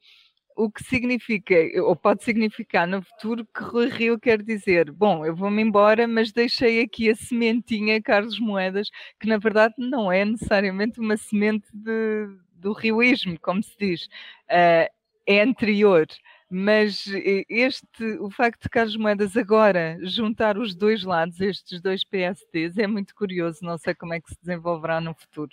O 0.57 0.69
que 0.69 0.83
significa, 0.83 1.55
ou 1.85 1.95
pode 1.95 2.21
significar 2.25 2.85
no 2.85 3.01
futuro, 3.01 3.45
que 3.45 3.63
Rui 3.63 3.87
Rio 3.87 4.19
quer 4.19 4.43
dizer: 4.43 4.91
bom, 4.91 5.25
eu 5.25 5.33
vou-me 5.33 5.61
embora, 5.61 6.05
mas 6.05 6.33
deixei 6.33 6.81
aqui 6.81 7.09
a 7.09 7.15
sementinha 7.15 8.01
Carlos 8.01 8.37
Moedas, 8.41 8.89
que 9.17 9.25
na 9.25 9.37
verdade 9.37 9.75
não 9.77 10.11
é 10.11 10.25
necessariamente 10.25 10.99
uma 10.99 11.15
semente 11.15 11.65
de, 11.73 12.27
do 12.59 12.73
rioísmo, 12.73 13.39
como 13.39 13.63
se 13.63 13.75
diz, 13.77 14.05
uh, 14.49 14.89
é 15.25 15.41
anterior. 15.41 16.07
Mas 16.51 17.05
este, 17.47 18.03
o 18.19 18.31
facto 18.31 18.63
de 18.63 18.69
Carlos 18.69 18.97
Moedas 18.97 19.37
agora 19.37 19.99
juntar 20.01 20.57
os 20.57 20.73
dois 20.73 21.03
lados, 21.03 21.39
estes 21.39 21.79
dois 21.79 22.03
PSDs, 22.03 22.75
é 22.79 22.87
muito 22.87 23.13
curioso. 23.13 23.59
Não 23.61 23.77
sei 23.77 23.93
como 23.93 24.15
é 24.15 24.19
que 24.19 24.29
se 24.29 24.37
desenvolverá 24.41 24.99
no 24.99 25.13
futuro. 25.13 25.51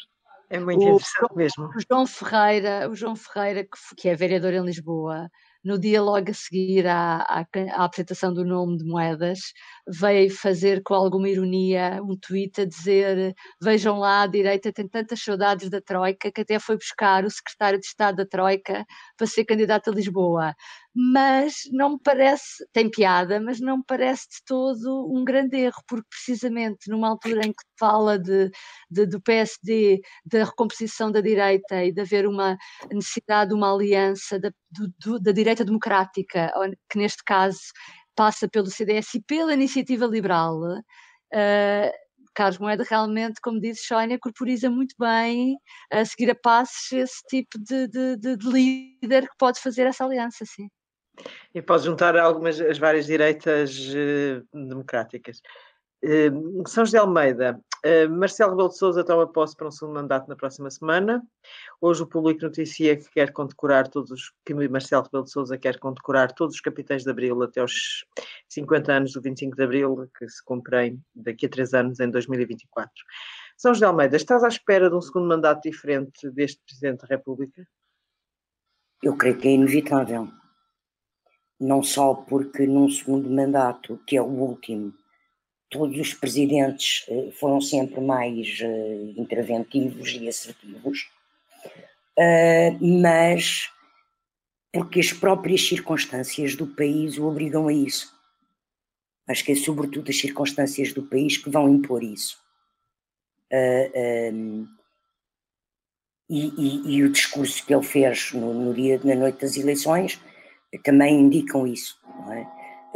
É 0.49 0.59
muito 0.59 0.81
o, 0.81 0.95
interessante 0.95 1.37
mesmo. 1.37 1.67
O 1.67 1.81
João 1.81 2.07
Ferreira, 2.07 2.89
o 2.89 2.95
João 2.95 3.15
Ferreira 3.15 3.65
que, 3.65 3.79
que 3.97 4.09
é 4.09 4.15
vereador 4.15 4.55
em 4.55 4.65
Lisboa, 4.65 5.31
no 5.67 5.77
dia 5.81 6.01
logo 6.01 6.31
a 6.31 6.35
seguir 6.35 6.87
à, 6.87 7.17
à, 7.23 7.41
à, 7.41 7.85
apresentação 7.85 8.33
do 8.33 8.45
nome 8.45 8.79
de 8.79 8.85
moedas, 8.85 9.53
veio 9.89 10.31
fazer 10.31 10.81
com 10.81 10.95
alguma 10.95 11.29
ironia 11.29 12.01
um 12.05 12.17
tweet 12.17 12.61
a 12.61 12.65
dizer: 12.65 13.35
Vejam 13.61 13.99
lá, 13.99 14.23
a 14.23 14.27
direita 14.29 14.73
tem 14.73 14.87
tantas 14.87 15.21
saudades 15.21 15.69
da 15.69 15.81
Troika 15.81 16.31
que 16.31 16.43
até 16.43 16.61
foi 16.61 16.77
buscar 16.77 17.25
o 17.25 17.31
secretário 17.31 17.81
de 17.81 17.87
Estado 17.87 18.19
da 18.19 18.27
Troika 18.27 18.87
para 19.17 19.27
ser 19.27 19.45
candidato 19.45 19.91
a 19.91 19.93
Lisboa 19.93 20.55
mas 20.99 21.57
não 21.73 21.91
me 21.91 21.99
parece, 22.03 22.67
tem 22.73 22.91
piada, 22.91 23.39
mas 23.39 23.61
não 23.61 23.79
me 23.79 23.85
parece 23.87 24.23
de 24.31 24.43
todo 24.47 25.13
um 25.15 25.23
grande 25.25 25.59
erro, 25.59 25.83
porque 25.87 26.09
precisamente 26.09 26.89
numa 26.89 27.09
altura 27.11 27.47
em 27.47 27.53
que 27.53 27.63
fala 27.79 28.19
de, 28.19 28.51
de, 28.91 29.05
do 29.05 29.21
PSD, 29.21 30.01
da 30.25 30.45
recomposição 30.45 31.13
da 31.13 31.21
direita 31.21 31.85
e 31.85 31.93
de 31.93 32.01
haver 32.01 32.27
uma 32.27 32.57
necessidade 32.91 33.51
de 33.51 33.55
uma 33.55 33.75
aliança 33.75 34.41
da, 34.41 34.51
do, 35.05 35.21
da 35.21 35.33
direita 35.33 35.67
democrática, 35.67 36.51
que 36.91 36.97
neste 36.97 37.23
caso 37.25 37.59
passa 38.15 38.49
pelo 38.49 38.67
CDS 38.71 39.17
e 39.17 39.23
pela 39.23 39.53
iniciativa 39.53 40.07
liberal, 40.07 40.59
uh, 40.63 41.93
Carlos 42.35 42.59
Moeda 42.59 42.85
realmente, 42.89 43.39
como 43.43 43.61
disse 43.61 43.85
Sónia, 43.87 44.19
corporiza 44.19 44.71
muito 44.71 44.95
bem 44.99 45.59
a 45.93 46.05
seguir 46.07 46.31
a 46.31 46.35
passos 46.35 46.91
esse 46.93 47.23
tipo 47.29 47.59
de, 47.59 47.87
de, 47.89 48.17
de 48.17 48.37
líder 48.49 49.29
que 49.29 49.37
pode 49.39 49.61
fazer 49.61 49.87
essa 49.87 50.05
aliança, 50.05 50.45
sim. 50.47 50.69
E 51.55 51.63
pode 51.63 51.85
juntar 51.85 52.17
algumas, 52.17 52.61
as 52.61 52.79
várias 52.79 53.07
direitas 53.07 53.89
uh, 53.89 54.47
democráticas. 54.69 55.41
Uh, 56.05 56.69
São 56.69 56.85
José 56.85 56.99
Almeida, 56.99 57.59
uh, 57.85 58.11
Marcelo 58.11 58.51
Rebelo 58.53 58.69
de 58.69 58.77
Sousa 58.77 59.03
toma 59.03 59.27
posse 59.27 59.57
para 59.57 59.67
um 59.67 59.71
segundo 59.71 59.95
mandato 59.95 60.29
na 60.29 60.37
próxima 60.37 60.71
semana. 60.71 61.23
Hoje 61.81 62.03
o 62.03 62.07
público 62.07 62.43
noticia 62.43 62.97
que 62.97 63.11
quer 63.11 63.33
condecorar 63.33 63.89
todos 63.89 64.11
os, 64.11 64.33
que 64.45 64.55
Marcelo 64.55 65.05
Rebelo 65.05 65.25
de 65.25 65.31
Sousa 65.31 65.57
quer 65.57 65.79
condecorar 65.79 66.33
todos 66.33 66.55
os 66.57 66.61
capitães 66.61 67.03
de 67.03 67.11
Abril 67.11 67.43
até 67.43 67.61
aos 67.61 68.05
50 68.51 68.93
anos 68.93 69.13
do 69.13 69.23
25 69.23 69.57
de 69.57 69.63
Abril, 69.63 70.09
que 70.19 70.29
se 70.29 70.45
cumprem 70.45 71.03
daqui 71.15 71.47
a 71.47 71.49
três 71.49 71.73
anos, 71.73 71.99
em 71.99 72.11
2024. 72.11 72.93
São 73.57 73.73
José 73.73 73.87
Almeida, 73.87 74.17
estás 74.17 74.45
à 74.45 74.49
espera 74.49 74.91
de 74.91 74.95
um 74.95 75.01
segundo 75.01 75.27
mandato 75.27 75.63
diferente 75.63 76.31
deste 76.31 76.63
Presidente 76.63 77.01
da 77.01 77.09
República? 77.09 77.67
Eu 79.03 79.17
creio 79.17 79.39
que 79.39 79.49
é 79.49 79.53
inevitável 79.53 80.29
não 81.59 81.83
só 81.83 82.15
porque 82.15 82.67
num 82.67 82.89
segundo 82.89 83.31
mandato, 83.31 84.01
que 84.07 84.17
é 84.17 84.23
o 84.23 84.27
último, 84.27 84.93
todos 85.71 85.99
os 85.99 86.15
presidentes 86.15 87.05
eh, 87.09 87.31
foram 87.33 87.61
sempre 87.61 88.01
mais 88.01 88.59
eh, 88.61 89.15
interventivos 89.17 90.13
e 90.13 90.29
assertivos, 90.29 91.11
eh, 92.19 92.77
mas 92.81 93.71
porque 94.73 95.01
as 95.01 95.13
próprias 95.13 95.67
circunstâncias 95.67 96.55
do 96.55 96.67
país 96.67 97.17
o 97.19 97.27
obrigam 97.27 97.69
a 97.69 97.73
isso. 97.73 98.15
Acho 99.27 99.45
que 99.45 99.53
é 99.53 99.55
sobretudo 99.57 100.11
as 100.11 100.19
circunstâncias 100.19 100.93
do 100.93 101.03
país 101.03 101.37
que 101.37 101.51
vão 101.51 101.69
impor 101.69 102.03
isso. 102.03 102.39
Um, 104.33 104.69
e, 106.29 106.47
e, 106.49 106.97
e, 106.97 107.03
o 107.05 107.11
discurso 107.11 107.65
que 107.65 107.73
ele 107.73 107.85
fez 107.85 108.33
no, 108.33 108.53
no 108.53 108.75
dia, 108.75 109.01
na 109.05 109.15
noite 109.15 109.41
das 109.41 109.57
eleições 109.57 110.21
também 110.83 111.21
indicam 111.21 111.67
isso, 111.67 111.99
é? 112.31 112.47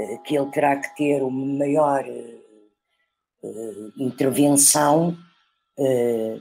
Eh, 0.01 0.19
que 0.25 0.37
ele 0.37 0.51
terá 0.51 0.77
que 0.77 0.97
ter 0.97 1.23
uma 1.23 1.59
maior 1.59 2.05
uh, 3.43 3.93
intervenção, 3.97 5.17
uh, 5.79 6.41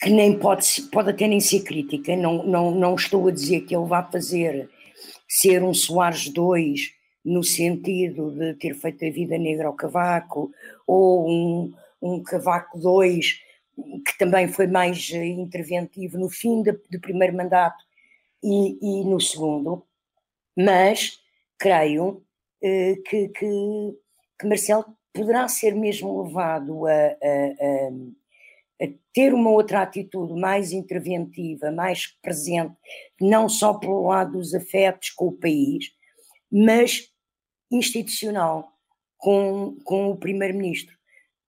que 0.00 0.10
nem 0.10 0.38
pode, 0.38 0.82
pode 0.92 1.10
até 1.10 1.26
nem 1.26 1.40
ser 1.40 1.62
crítica, 1.62 2.14
não, 2.16 2.44
não, 2.44 2.70
não 2.72 2.94
estou 2.94 3.26
a 3.28 3.32
dizer 3.32 3.62
que 3.62 3.74
ele 3.74 3.86
vá 3.86 4.02
fazer 4.02 4.68
ser 5.28 5.62
um 5.62 5.72
Soares 5.72 6.28
2 6.28 6.92
no 7.24 7.42
sentido 7.42 8.30
de 8.30 8.54
ter 8.54 8.74
feito 8.74 9.04
a 9.04 9.10
vida 9.10 9.36
negra 9.38 9.66
ao 9.66 9.74
Cavaco, 9.74 10.52
ou 10.86 11.28
um, 11.28 11.74
um 12.00 12.22
Cavaco 12.22 12.78
2 12.78 13.40
que 14.06 14.18
também 14.18 14.48
foi 14.48 14.66
mais 14.66 15.10
interventivo 15.10 16.18
no 16.18 16.30
fim 16.30 16.62
do 16.62 17.00
primeiro 17.00 17.36
mandato 17.36 17.84
e, 18.42 18.78
e 18.80 19.04
no 19.04 19.20
segundo, 19.20 19.84
mas 20.56 21.18
creio 21.58 22.24
eh, 22.62 22.96
que, 23.04 23.28
que, 23.28 23.46
que, 24.38 24.46
Marcelo 24.46 24.84
poderá 25.12 25.48
ser 25.48 25.74
mesmo 25.74 26.22
levado 26.22 26.86
a, 26.86 26.92
a, 26.92 27.06
a, 28.82 28.84
a, 28.84 28.88
ter 29.12 29.34
uma 29.34 29.50
outra 29.50 29.82
atitude 29.82 30.38
mais 30.38 30.72
interventiva, 30.72 31.70
mais 31.70 32.06
presente, 32.22 32.74
não 33.20 33.48
só 33.48 33.74
pelo 33.74 34.08
lado 34.08 34.32
dos 34.32 34.54
afetos 34.54 35.10
com 35.10 35.28
o 35.28 35.38
país, 35.38 35.90
mas 36.50 37.10
institucional 37.70 38.72
com, 39.18 39.76
com 39.84 40.10
o 40.10 40.16
Primeiro-Ministro. 40.16 40.94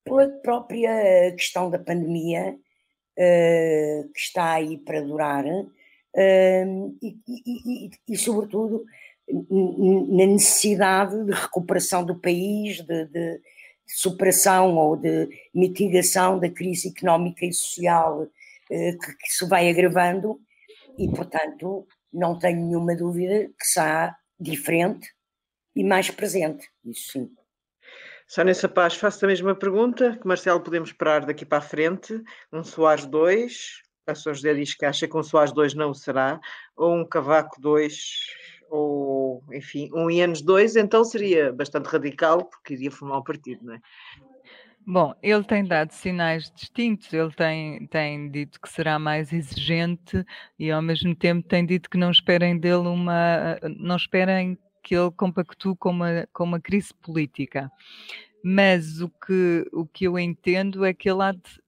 Pela 0.05 0.29
própria 0.29 1.33
questão 1.37 1.71
da 1.71 1.79
pandemia, 1.79 2.55
uh, 2.55 4.13
que 4.13 4.21
está 4.21 4.55
aí 4.55 4.79
para 4.79 5.03
durar, 5.03 5.45
e, 7.03 7.17
e, 7.29 7.87
e, 7.87 7.91
e, 8.09 8.17
sobretudo, 8.17 8.85
na 9.31 10.27
necessidade 10.27 11.25
de 11.25 11.33
recuperação 11.33 12.05
do 12.05 12.19
país, 12.19 12.81
de, 12.81 13.05
de, 13.07 13.41
superação 13.87 14.77
ou 14.77 14.97
de 14.97 15.29
mitigação 15.55 16.39
da 16.39 16.51
crise 16.51 16.89
económica 16.89 17.47
e 17.47 17.53
social 17.53 18.23
uh, 18.23 18.29
que, 18.69 19.17
que 19.17 19.29
se 19.29 19.47
vai 19.49 19.71
agravando, 19.71 20.39
e, 20.99 21.09
portanto, 21.09 21.87
não 22.13 22.39
tenho 22.39 22.67
nenhuma 22.67 22.95
dúvida 22.95 23.49
que 23.59 23.65
será 23.65 24.17
diferente 24.39 25.09
e 25.75 25.85
mais 25.85 26.11
presente, 26.11 26.69
isso 26.85 27.13
sim. 27.13 27.31
Sónia 28.27 28.55
Sapaz, 28.55 28.95
faço 28.95 29.25
a 29.25 29.29
mesma 29.29 29.55
pergunta, 29.55 30.19
que 30.21 30.27
Marcelo 30.27 30.61
podemos 30.61 30.91
esperar 30.91 31.25
daqui 31.25 31.47
para 31.47 31.59
a 31.59 31.63
frente, 31.63 32.23
um 32.53 32.63
Soares 32.63 33.07
2, 33.07 33.83
a 34.11 34.15
São 34.15 34.35
José 34.35 34.55
diz 34.55 34.75
que 34.75 34.85
acha 34.85 35.07
que 35.07 35.17
um 35.17 35.23
Soares 35.23 35.53
2 35.53 35.75
não 35.75 35.93
será, 35.95 36.41
ou 36.77 36.95
um 36.95 37.05
Cavaco 37.05 37.61
2, 37.61 37.95
ou, 38.71 39.43
enfim, 39.53 39.91
um 39.95 40.09
anos 40.23 40.43
dois, 40.43 40.77
então 40.77 41.05
seria 41.05 41.53
bastante 41.53 41.87
radical, 41.87 42.45
porque 42.45 42.75
iria 42.75 42.91
formar 42.91 43.19
um 43.19 43.23
partido, 43.23 43.65
não 43.65 43.75
é? 43.75 43.81
Bom, 44.91 45.15
ele 45.23 45.45
tem 45.45 45.65
dado 45.65 45.91
sinais 45.91 46.51
distintos, 46.51 47.13
ele 47.13 47.31
tem, 47.33 47.87
tem 47.89 48.31
dito 48.31 48.59
que 48.59 48.71
será 48.71 48.99
mais 48.99 49.35
exigente 49.35 50.25
e 50.59 50.71
ao 50.71 50.81
mesmo 50.81 51.15
tempo 51.15 51.47
tem 51.47 51.67
dito 51.67 51.91
que 51.91 51.99
não 51.99 52.11
esperem 52.11 52.59
dele 52.59 52.89
uma. 52.89 53.59
não 53.79 53.97
esperem 53.97 54.59
que 54.83 54.97
ele 54.97 55.11
compactue 55.11 55.77
com 55.77 55.91
uma, 55.91 56.27
com 56.33 56.45
uma 56.45 56.59
crise 56.59 56.95
política. 57.03 57.71
Mas 58.43 59.03
o 59.03 59.11
que, 59.11 59.69
o 59.75 59.85
que 59.85 60.07
eu 60.07 60.19
entendo 60.19 60.83
é 60.87 60.95
que 60.95 61.11
ele 61.11 61.23
há 61.23 61.33
de, 61.33 61.61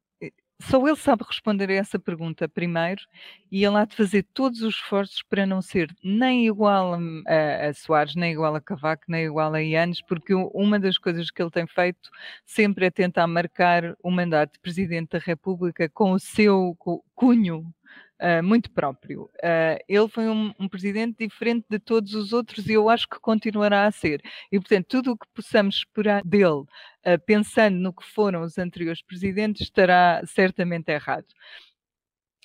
só 0.60 0.86
ele 0.86 0.96
sabe 0.96 1.24
responder 1.26 1.70
a 1.70 1.74
essa 1.74 1.98
pergunta 1.98 2.48
primeiro 2.48 3.02
e 3.50 3.64
ele 3.64 3.76
há 3.76 3.84
de 3.84 3.96
fazer 3.96 4.24
todos 4.34 4.62
os 4.62 4.74
esforços 4.74 5.22
para 5.22 5.46
não 5.46 5.62
ser 5.62 5.94
nem 6.02 6.46
igual 6.46 6.94
a, 7.26 7.68
a 7.68 7.74
Soares, 7.74 8.14
nem 8.14 8.32
igual 8.32 8.54
a 8.54 8.60
Cavaco, 8.60 9.04
nem 9.08 9.24
igual 9.24 9.52
a 9.54 9.58
Ianes, 9.62 10.02
porque 10.02 10.34
uma 10.34 10.78
das 10.78 10.98
coisas 10.98 11.30
que 11.30 11.42
ele 11.42 11.50
tem 11.50 11.66
feito 11.66 12.10
sempre 12.44 12.86
é 12.86 12.90
tentar 12.90 13.26
marcar 13.26 13.96
o 14.02 14.10
mandato 14.10 14.52
de 14.52 14.60
Presidente 14.60 15.10
da 15.12 15.18
República 15.18 15.88
com 15.88 16.12
o 16.12 16.20
seu 16.20 16.76
cunho 17.14 17.72
uh, 18.20 18.42
muito 18.42 18.70
próprio. 18.70 19.22
Uh, 19.36 19.82
ele 19.88 20.08
foi 20.08 20.28
um, 20.28 20.52
um, 20.58 20.68
presidente 20.68 21.16
diferente 21.18 21.66
de 21.68 21.78
todos 21.78 22.14
os 22.14 22.32
outros 22.32 22.66
e 22.66 22.74
eu 22.74 22.88
acho 22.88 23.08
que 23.08 23.18
continuará 23.18 23.86
a 23.86 23.90
ser. 23.90 24.22
E, 24.52 24.58
portanto, 24.58 24.86
tudo 24.86 25.12
o 25.12 25.16
que 25.16 25.26
possamos 25.34 25.76
esperar 25.76 26.22
dele, 26.22 26.62
uh, 26.62 27.18
pensando 27.26 27.76
no 27.76 27.92
que 27.92 28.04
foram 28.04 28.42
os 28.42 28.58
anteriores 28.58 29.02
presidentes, 29.02 29.62
estará 29.62 30.22
certamente 30.26 30.90
errado 30.90 31.26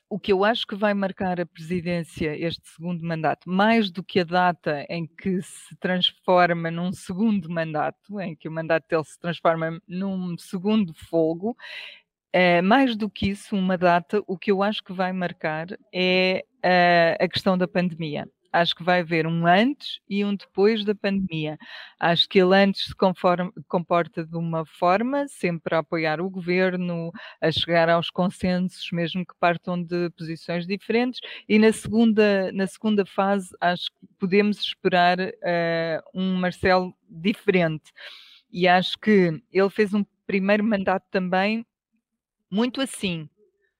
o 0.09 0.19
que 0.19 0.31
eu 0.31 0.43
acho 0.43 0.67
que 0.67 0.75
vai 0.75 0.93
marcar 0.93 1.41
a 1.41 1.45
presidência, 1.45 2.37
este 2.37 2.67
segundo 2.69 3.03
mandato, 3.03 3.49
mais 3.49 3.89
do 3.91 4.03
que 4.03 4.19
a 4.19 4.23
data 4.23 4.85
em 4.87 5.07
que 5.07 5.41
se 5.41 5.75
transforma 5.77 6.69
num 6.69 6.93
segundo 6.93 7.49
mandato, 7.49 8.19
em 8.21 8.35
que 8.35 8.47
o 8.47 8.51
mandato 8.51 8.87
dele 8.87 9.03
se 9.03 9.19
transforma 9.19 9.81
num 9.87 10.37
segundo 10.37 10.93
fogo, 10.93 11.57
é, 12.37 12.61
mais 12.61 12.97
do 12.97 13.09
que 13.09 13.29
isso, 13.29 13.55
uma 13.55 13.77
data, 13.77 14.21
o 14.27 14.37
que 14.37 14.51
eu 14.51 14.61
acho 14.61 14.83
que 14.83 14.91
vai 14.91 15.13
marcar 15.13 15.67
é 15.93 16.43
uh, 16.65 17.23
a 17.23 17.29
questão 17.29 17.57
da 17.57 17.65
pandemia. 17.65 18.29
Acho 18.51 18.75
que 18.75 18.83
vai 18.83 18.99
haver 18.99 19.25
um 19.25 19.47
antes 19.47 20.01
e 20.09 20.25
um 20.25 20.35
depois 20.35 20.83
da 20.83 20.93
pandemia. 20.93 21.57
Acho 21.97 22.27
que 22.27 22.37
ele 22.37 22.53
antes 22.53 22.87
se 22.87 22.95
conforme, 22.95 23.53
comporta 23.69 24.25
de 24.25 24.35
uma 24.35 24.65
forma, 24.65 25.29
sempre 25.29 25.75
a 25.75 25.77
apoiar 25.77 26.19
o 26.19 26.29
governo, 26.29 27.09
a 27.39 27.49
chegar 27.53 27.89
aos 27.89 28.09
consensos, 28.09 28.91
mesmo 28.91 29.25
que 29.25 29.33
partam 29.39 29.81
de 29.81 30.09
posições 30.09 30.67
diferentes, 30.67 31.21
e 31.47 31.57
na 31.57 31.71
segunda, 31.71 32.51
na 32.51 32.67
segunda 32.67 33.05
fase 33.05 33.47
acho 33.61 33.85
que 33.91 34.07
podemos 34.19 34.59
esperar 34.59 35.19
uh, 35.21 36.01
um 36.13 36.35
Marcelo 36.35 36.93
diferente. 37.09 37.93
E 38.51 38.67
acho 38.67 38.99
que 38.99 39.41
ele 39.53 39.69
fez 39.69 39.93
um 39.93 40.03
primeiro 40.27 40.65
mandato 40.65 41.05
também 41.09 41.65
muito 42.51 42.81
assim. 42.81 43.29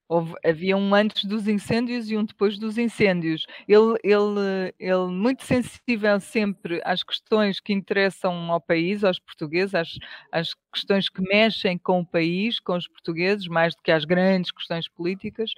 Houve, 0.08 0.36
havia 0.46 0.78
um 0.78 0.94
antes 0.94 1.26
dos 1.26 1.48
incêndios 1.48 2.12
e 2.12 2.16
um 2.16 2.24
depois 2.24 2.60
dos 2.60 2.78
incêndios. 2.78 3.48
Ele, 3.68 3.98
ele, 4.04 4.72
ele 4.80 5.08
muito 5.08 5.44
sensível 5.44 6.20
sempre 6.20 6.80
às 6.86 7.02
questões 7.02 7.60
que 7.60 7.74
interessam 7.74 8.52
ao 8.52 8.62
país, 8.62 9.04
aos 9.04 9.18
portugueses, 9.18 9.74
às, 9.74 9.98
às 10.32 10.54
questões 10.72 11.10
que 11.10 11.22
mexem 11.24 11.76
com 11.80 12.02
o 12.02 12.06
país, 12.06 12.60
com 12.60 12.76
os 12.78 12.88
portugueses, 12.88 13.48
mais 13.48 13.74
do 13.74 13.82
que 13.82 13.92
às 13.92 14.06
grandes 14.06 14.52
questões 14.52 14.88
políticas. 14.88 15.50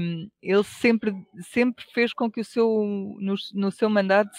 Um, 0.00 0.30
ele 0.42 0.64
sempre, 0.64 1.12
sempre 1.42 1.84
fez 1.92 2.14
com 2.14 2.30
que 2.30 2.40
o 2.40 2.44
seu, 2.44 2.66
no, 3.20 3.34
no 3.52 3.70
seu 3.70 3.90
mandato 3.90 4.30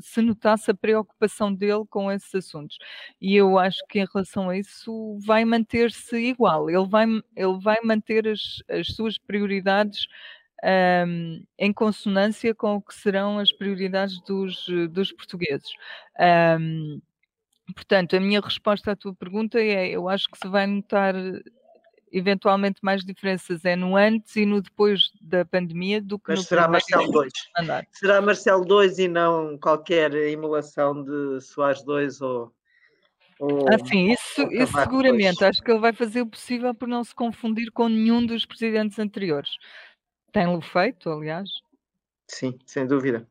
se 0.00 0.22
notasse 0.22 0.70
a 0.70 0.74
preocupação 0.74 1.52
dele 1.52 1.84
com 1.88 2.10
esses 2.10 2.34
assuntos. 2.34 2.78
E 3.20 3.36
eu 3.36 3.58
acho 3.58 3.78
que 3.88 4.00
em 4.00 4.06
relação 4.12 4.50
a 4.50 4.58
isso 4.58 5.18
vai 5.24 5.44
manter-se 5.44 6.16
igual, 6.16 6.70
ele 6.70 6.86
vai, 6.86 7.06
ele 7.36 7.58
vai 7.60 7.78
manter 7.82 8.28
as, 8.28 8.62
as 8.68 8.88
suas 8.88 9.18
prioridades 9.18 10.06
um, 10.64 11.44
em 11.58 11.72
consonância 11.72 12.54
com 12.54 12.76
o 12.76 12.82
que 12.82 12.94
serão 12.94 13.38
as 13.38 13.52
prioridades 13.52 14.20
dos, 14.22 14.66
dos 14.90 15.12
portugueses. 15.12 15.72
Um, 16.58 17.00
portanto, 17.74 18.16
a 18.16 18.20
minha 18.20 18.40
resposta 18.40 18.92
à 18.92 18.96
tua 18.96 19.14
pergunta 19.14 19.60
é: 19.60 19.88
eu 19.88 20.08
acho 20.08 20.28
que 20.30 20.38
se 20.38 20.48
vai 20.48 20.66
notar 20.66 21.14
eventualmente 22.12 22.80
mais 22.82 23.04
diferenças 23.04 23.64
é 23.64 23.74
no 23.74 23.96
antes 23.96 24.36
e 24.36 24.44
no 24.44 24.60
depois 24.60 25.10
da 25.20 25.44
pandemia 25.44 26.00
do 26.00 26.18
que 26.18 26.30
Mas 26.30 26.40
no 26.40 26.44
será 26.44 26.68
Marcelo 26.68 27.10
2. 27.10 27.32
Será 27.92 28.20
Marcelo 28.20 28.64
2 28.64 28.98
e 28.98 29.08
não 29.08 29.56
qualquer 29.58 30.14
emulação 30.14 31.02
de 31.02 31.40
Soares 31.40 31.82
2 31.82 32.20
ou. 32.20 32.52
ou 33.40 33.66
ah, 33.68 33.78
sim, 33.86 34.12
isso, 34.12 34.42
isso 34.52 34.72
seguramente. 34.78 35.38
2. 35.38 35.42
Acho 35.42 35.62
que 35.62 35.70
ele 35.70 35.80
vai 35.80 35.92
fazer 35.92 36.20
o 36.20 36.26
possível 36.26 36.74
por 36.74 36.86
não 36.86 37.02
se 37.02 37.14
confundir 37.14 37.72
com 37.72 37.88
nenhum 37.88 38.24
dos 38.24 38.44
presidentes 38.44 38.98
anteriores. 38.98 39.50
Tem-lo 40.32 40.60
feito, 40.60 41.10
aliás. 41.10 41.48
Sim, 42.28 42.58
sem 42.66 42.86
dúvida. 42.86 43.26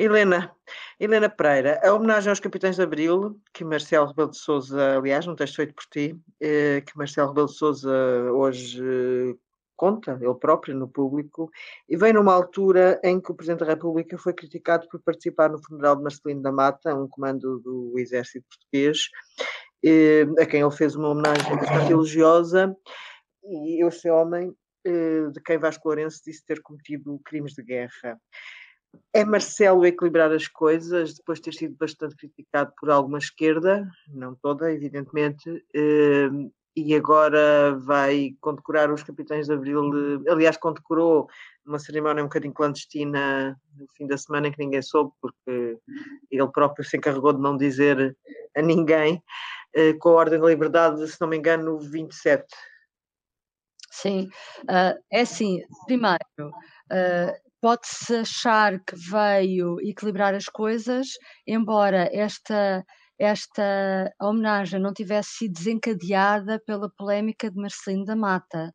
Helena, 0.00 0.54
Helena 1.00 1.28
Pereira, 1.28 1.80
a 1.82 1.92
homenagem 1.92 2.30
aos 2.30 2.38
Capitães 2.38 2.76
de 2.76 2.82
Abril, 2.82 3.36
que 3.52 3.64
Marcelo 3.64 4.06
Rebelo 4.06 4.30
de 4.30 4.38
Souza, 4.38 4.96
aliás, 4.96 5.26
um 5.26 5.34
texto 5.34 5.56
feito 5.56 5.74
por 5.74 5.84
ti, 5.86 6.16
eh, 6.40 6.82
que 6.82 6.96
Marcelo 6.96 7.30
Rebelo 7.30 7.48
de 7.48 7.54
Souza 7.54 7.90
hoje 8.32 8.80
eh, 8.80 9.34
conta, 9.76 10.16
ele 10.22 10.34
próprio, 10.36 10.76
no 10.76 10.86
público, 10.86 11.50
e 11.88 11.96
vem 11.96 12.12
numa 12.12 12.32
altura 12.32 13.00
em 13.02 13.20
que 13.20 13.32
o 13.32 13.34
Presidente 13.34 13.60
da 13.60 13.72
República 13.72 14.16
foi 14.16 14.32
criticado 14.32 14.86
por 14.88 15.02
participar 15.02 15.50
no 15.50 15.60
funeral 15.60 15.96
de 15.96 16.02
Marcelino 16.04 16.42
da 16.42 16.52
Mata, 16.52 16.94
um 16.94 17.08
comando 17.08 17.58
do 17.58 17.94
Exército 17.98 18.46
Português, 18.48 19.08
eh, 19.84 20.26
a 20.38 20.46
quem 20.46 20.60
ele 20.60 20.70
fez 20.70 20.94
uma 20.94 21.08
homenagem 21.08 21.56
bastante 21.56 21.90
elogiosa, 21.90 22.72
e 23.42 23.84
esse 23.84 24.08
homem, 24.08 24.54
de 24.84 25.40
quem 25.44 25.58
Vasco 25.58 25.88
Lourenço 25.88 26.22
disse 26.24 26.46
ter 26.46 26.62
cometido 26.62 27.20
crimes 27.24 27.52
de 27.52 27.62
guerra. 27.62 28.18
É 29.12 29.24
Marcelo 29.24 29.86
equilibrar 29.86 30.32
as 30.32 30.48
coisas, 30.48 31.14
depois 31.14 31.38
de 31.38 31.44
ter 31.44 31.54
sido 31.54 31.76
bastante 31.76 32.16
criticado 32.16 32.72
por 32.78 32.90
alguma 32.90 33.18
esquerda, 33.18 33.88
não 34.08 34.34
toda, 34.34 34.72
evidentemente, 34.72 35.64
ehm, 35.74 36.50
e 36.76 36.94
agora 36.94 37.76
vai 37.76 38.36
condecorar 38.40 38.92
os 38.92 39.02
capitães 39.02 39.46
de 39.46 39.52
Abril. 39.52 39.82
Aliás, 40.28 40.56
condecorou 40.56 41.28
uma 41.66 41.78
cerimónia 41.78 42.22
um 42.22 42.28
bocadinho 42.28 42.54
clandestina 42.54 43.58
no 43.76 43.86
fim 43.96 44.06
da 44.06 44.16
semana 44.16 44.46
em 44.46 44.52
que 44.52 44.58
ninguém 44.58 44.80
soube, 44.80 45.12
porque 45.20 45.76
ele 46.30 46.48
próprio 46.48 46.84
se 46.84 46.96
encarregou 46.96 47.32
de 47.32 47.40
não 47.40 47.56
dizer 47.56 48.16
a 48.56 48.62
ninguém, 48.62 49.22
eh, 49.74 49.94
com 49.94 50.10
a 50.10 50.12
Ordem 50.12 50.40
da 50.40 50.46
Liberdade, 50.46 51.06
se 51.08 51.20
não 51.20 51.28
me 51.28 51.36
engano, 51.36 51.78
27. 51.78 52.46
Sim, 53.90 54.28
uh, 54.62 54.96
é 55.10 55.22
assim, 55.22 55.60
primeiro, 55.86 56.18
uh, 56.38 57.47
pode-se 57.60 58.16
achar 58.16 58.78
que 58.80 58.94
veio 58.96 59.80
equilibrar 59.80 60.34
as 60.34 60.46
coisas, 60.46 61.08
embora 61.46 62.08
esta, 62.12 62.84
esta 63.18 64.12
homenagem 64.20 64.80
não 64.80 64.92
tivesse 64.92 65.30
sido 65.38 65.54
desencadeada 65.54 66.60
pela 66.64 66.90
polémica 66.96 67.50
de 67.50 67.56
Marcelino 67.56 68.04
da 68.04 68.16
Mata, 68.16 68.72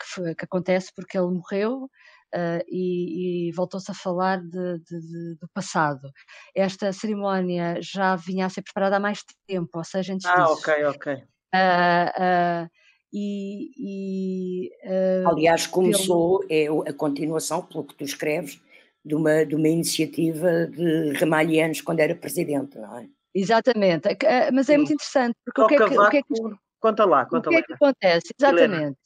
que, 0.00 0.06
foi, 0.06 0.34
que 0.34 0.44
acontece 0.44 0.90
porque 0.94 1.16
ele 1.16 1.28
morreu 1.28 1.84
uh, 1.84 2.64
e, 2.68 3.48
e 3.48 3.52
voltou-se 3.52 3.90
a 3.90 3.94
falar 3.94 4.40
de, 4.40 4.78
de, 4.80 5.00
de, 5.00 5.36
do 5.40 5.48
passado. 5.54 6.10
Esta 6.54 6.92
cerimónia 6.92 7.78
já 7.80 8.16
vinha 8.16 8.46
a 8.46 8.50
ser 8.50 8.62
preparada 8.62 8.96
há 8.96 9.00
mais 9.00 9.20
tempo, 9.46 9.78
ou 9.78 9.84
seja, 9.84 10.12
antes 10.12 10.26
ah, 10.26 10.34
disso. 10.34 10.48
Ah, 10.48 10.52
ok, 10.52 10.84
ok. 10.86 11.14
Uh, 11.54 12.66
uh, 12.66 12.83
e, 13.14 13.70
e 13.78 14.70
uh, 14.84 15.28
aliás 15.28 15.68
começou 15.68 16.44
é 16.50 16.66
a 16.66 16.92
continuação 16.92 17.62
pelo 17.62 17.84
que 17.84 17.94
tu 17.94 18.04
escreves 18.04 18.60
de 19.04 19.14
uma 19.14 19.46
de 19.46 19.54
uma 19.54 19.68
iniciativa 19.68 20.66
de 20.66 21.12
Ramalhianos 21.12 21.80
quando 21.80 22.00
era 22.00 22.14
presidente 22.14 22.76
não 22.76 22.98
é? 22.98 23.06
Exatamente. 23.32 24.08
Mas 24.52 24.68
é 24.68 24.76
muito 24.76 24.92
interessante 24.92 25.36
porque 25.44 25.60
o 25.60 25.66
que, 25.66 25.74
é 25.74 25.76
que, 25.78 25.98
o 25.98 26.10
que, 26.10 26.16
é 26.18 26.22
que, 26.22 26.34
conta 26.80 27.04
lá 27.04 27.24
conta 27.26 27.48
o 27.48 27.52
que 27.52 27.58
é 27.58 27.62
que 27.62 27.72
acontece? 27.72 28.32
Exatamente 28.38 28.96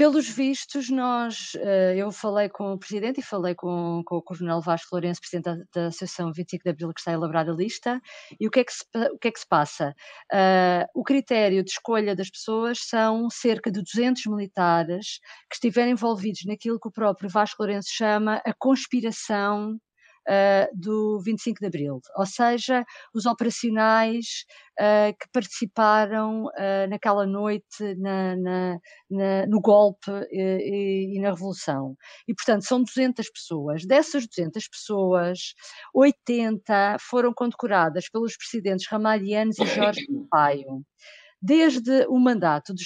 pelos 0.00 0.30
vistos, 0.30 0.88
nós, 0.88 1.52
eh, 1.56 1.94
eu 1.94 2.10
falei 2.10 2.48
com 2.48 2.72
o 2.72 2.78
Presidente 2.78 3.20
e 3.20 3.22
falei 3.22 3.54
com, 3.54 4.00
com 4.06 4.16
o 4.16 4.22
Coronel 4.22 4.58
Vasco 4.58 4.88
Lourenço, 4.92 5.20
Presidente 5.20 5.44
da, 5.44 5.64
da, 5.74 5.86
Associação 5.88 6.32
25 6.32 6.64
de 6.64 6.70
Abril, 6.70 6.94
que 6.94 7.00
está 7.00 7.10
a 7.10 7.14
elaborar 7.14 7.46
a 7.46 7.52
lista, 7.52 8.00
e 8.40 8.48
o 8.48 8.50
que 8.50 8.60
é 8.60 8.64
que 8.64 8.72
se, 8.72 8.82
o 9.12 9.18
que 9.18 9.28
é 9.28 9.30
que 9.30 9.40
se 9.40 9.46
passa? 9.46 9.94
Uh, 10.32 10.88
o 10.94 11.02
critério 11.02 11.62
de 11.62 11.70
escolha 11.70 12.16
das 12.16 12.30
pessoas 12.30 12.78
são 12.80 13.28
cerca 13.28 13.70
de 13.70 13.82
200 13.82 14.24
militares 14.28 15.18
que 15.50 15.56
estiverem 15.56 15.92
envolvidos 15.92 16.46
naquilo 16.46 16.80
que 16.80 16.88
o 16.88 16.92
próprio 16.92 17.28
Vasco 17.28 17.62
Lourenço 17.62 17.90
chama 17.92 18.40
a 18.42 18.54
conspiração 18.58 19.76
uh, 20.30 20.68
do 20.72 21.20
25 21.20 21.60
de 21.60 21.66
Abril, 21.66 22.00
ou 22.16 22.26
seja, 22.26 22.84
os 23.12 23.26
operacionais 23.26 24.44
uh, 24.78 25.12
que 25.18 25.28
participaram 25.32 26.44
uh, 26.44 26.88
naquela 26.88 27.26
noite 27.26 27.94
na, 27.98 28.36
na, 28.36 28.78
na, 29.10 29.46
no 29.46 29.60
golpe 29.60 30.10
e, 30.30 31.16
e, 31.16 31.20
na 31.20 31.30
Revolução. 31.30 31.96
E, 32.28 32.34
portanto, 32.34 32.64
são 32.64 32.82
200 32.82 33.28
pessoas. 33.30 33.84
Dessas 33.84 34.26
200 34.26 34.68
pessoas, 34.68 35.38
80 35.94 36.96
foram 37.00 37.32
condecoradas 37.34 38.08
pelos 38.08 38.36
presidentes 38.36 38.86
Ramalhianos 38.88 39.58
e 39.58 39.66
Jorge 39.66 40.06
Sampaio. 40.06 40.84
Desde 41.42 42.06
o 42.06 42.18
mandato 42.18 42.74
de 42.74 42.84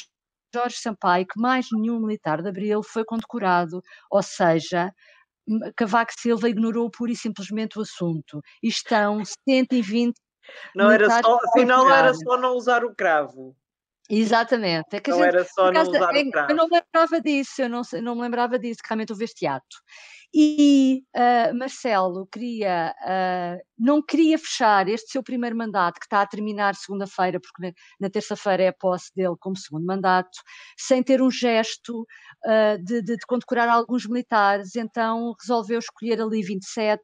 Jorge 0.54 0.76
Sampaio, 0.76 1.26
que 1.26 1.40
mais 1.40 1.66
nenhum 1.72 1.98
militar 1.98 2.40
de 2.40 2.48
Abril 2.48 2.80
foi 2.80 3.04
condecorado, 3.04 3.82
ou 4.08 4.22
seja, 4.22 4.92
Cavaco 5.76 6.12
Silva 6.18 6.48
ignorou 6.48 6.90
pura 6.90 7.12
e 7.12 7.16
simplesmente 7.16 7.78
o 7.78 7.82
assunto. 7.82 8.40
E 8.62 8.68
estão 8.68 9.22
120 9.48 10.14
não 10.74 10.90
era 10.90 11.08
só, 11.08 11.38
afinal 11.48 11.84
não 11.84 11.94
era 11.94 12.14
só 12.14 12.36
não 12.36 12.54
usar 12.54 12.84
o 12.84 12.94
cravo. 12.94 13.56
Exatamente. 14.08 14.88
É 14.92 15.02
não 15.08 15.16
gente, 15.16 15.28
era 15.28 15.44
só 15.44 15.72
não 15.72 15.82
usar 15.82 16.14
o 16.14 16.30
cravo. 16.30 16.52
Eu 16.52 16.56
não 16.56 16.68
lembrava 16.70 17.20
disso, 17.20 17.62
eu 17.62 17.68
não, 17.68 17.82
não 18.02 18.14
me 18.14 18.22
lembrava 18.22 18.58
disso, 18.58 18.80
que 18.82 18.88
realmente 18.88 19.12
houve 19.12 19.24
este 19.24 19.46
ato. 19.46 19.76
E 20.36 21.04
uh, 21.14 21.56
Marcelo 21.56 22.26
queria, 22.26 22.92
uh, 23.04 23.62
não 23.78 24.02
queria 24.02 24.36
fechar 24.36 24.88
este 24.88 25.12
seu 25.12 25.22
primeiro 25.22 25.56
mandato, 25.56 26.00
que 26.00 26.06
está 26.06 26.22
a 26.22 26.26
terminar 26.26 26.74
segunda-feira, 26.74 27.38
porque 27.38 27.72
na, 28.00 28.10
terça-feira 28.10 28.64
é 28.64 28.68
a 28.68 28.72
posse 28.72 29.14
dele 29.14 29.36
como 29.38 29.56
segundo 29.56 29.86
mandato, 29.86 30.36
sem 30.76 31.04
ter 31.04 31.22
um 31.22 31.30
gesto 31.30 32.00
uh, 32.00 32.82
de, 32.82 33.00
de, 33.00 33.16
de, 33.16 33.26
condecorar 33.28 33.68
alguns 33.68 34.06
militares. 34.08 34.74
Então 34.74 35.36
resolveu 35.40 35.78
escolher 35.78 36.20
ali 36.20 36.42
27 36.42 37.00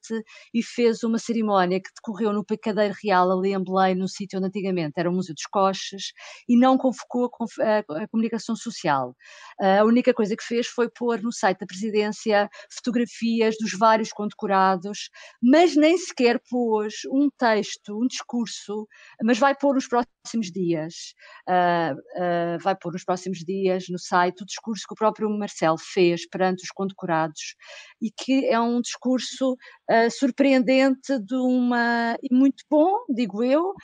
e 0.52 0.60
fez 0.60 1.04
uma 1.04 1.18
cerimónia 1.20 1.80
que 1.80 1.90
decorreu 1.94 2.32
no 2.32 2.44
Picadeiro 2.44 2.96
Real, 3.00 3.30
ali 3.30 3.52
em 3.52 3.62
Belém, 3.62 3.94
no 3.94 4.08
sítio 4.08 4.38
onde 4.40 4.48
antigamente 4.48 4.94
era 4.96 5.08
o 5.08 5.12
Museu 5.12 5.36
dos 5.36 5.46
Coches, 5.46 6.12
e 6.48 6.56
não 6.56 6.76
convocou 6.76 7.30
a, 7.60 7.64
a, 7.64 8.02
a 8.02 8.08
comunicação 8.08 8.56
social. 8.56 9.14
a 9.60 9.84
única 9.84 10.12
coisa 10.12 10.34
que 10.34 10.42
fez 10.42 10.66
foi 10.66 10.88
pôr 10.90 11.22
no 11.22 11.32
site 11.32 11.60
da 11.60 11.66
presidência 11.66 12.50
fotografias 12.68 13.19
dos 13.61 13.78
vários 13.78 14.12
condecorados, 14.12 15.11
mas 15.42 15.76
nem 15.76 15.96
sequer 15.96 16.40
pôs 16.48 16.94
um 17.11 17.28
texto, 17.30 17.98
um 17.98 18.06
discurso, 18.06 18.87
mas 19.22 19.38
vai 19.38 19.54
pôr 19.54 19.74
nos 19.74 19.87
próximos 19.88 20.50
dias, 20.52 21.14
uh, 21.48 21.94
uh, 21.94 22.59
vai 22.62 22.76
pôr 22.76 22.92
nos 22.92 23.04
próximos 23.04 23.38
dias 23.38 23.85
no 23.88 23.98
site 23.98 24.42
o 24.42 24.46
discurso 24.46 24.85
que 24.87 24.92
o 24.92 24.96
próprio 24.96 25.30
Marcelo 25.30 25.78
fez 25.78 26.28
perante 26.28 26.62
os 26.62 26.70
condecorados 26.70 27.54
e 28.00 28.11
que 28.11 28.46
é 28.46 28.61
um 28.61 28.80
discurso 28.80 29.52
uh, 29.52 30.11
surpreendente 30.11 31.18
de 31.18 31.35
uma 31.35 32.16
e 32.22 32.35
muito 32.35 32.64
bom, 32.70 33.04
digo 33.09 33.42
eu, 33.42 33.74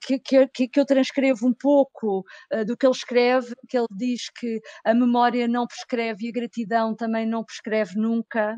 que, 0.00 0.18
que, 0.18 0.68
que, 0.68 0.80
eu 0.80 0.86
transcrevo 0.86 1.46
um 1.46 1.52
pouco 1.52 2.24
do 2.66 2.76
que 2.76 2.86
ele 2.86 2.94
escreve, 2.94 3.54
que 3.68 3.76
ele 3.76 3.86
diz 3.90 4.30
que 4.30 4.60
a 4.84 4.94
memória 4.94 5.46
não 5.46 5.66
prescreve 5.66 6.26
e 6.26 6.28
a 6.28 6.32
gratidão 6.32 6.94
também 6.94 7.26
não 7.26 7.44
prescreve 7.44 7.96
nunca, 7.96 8.56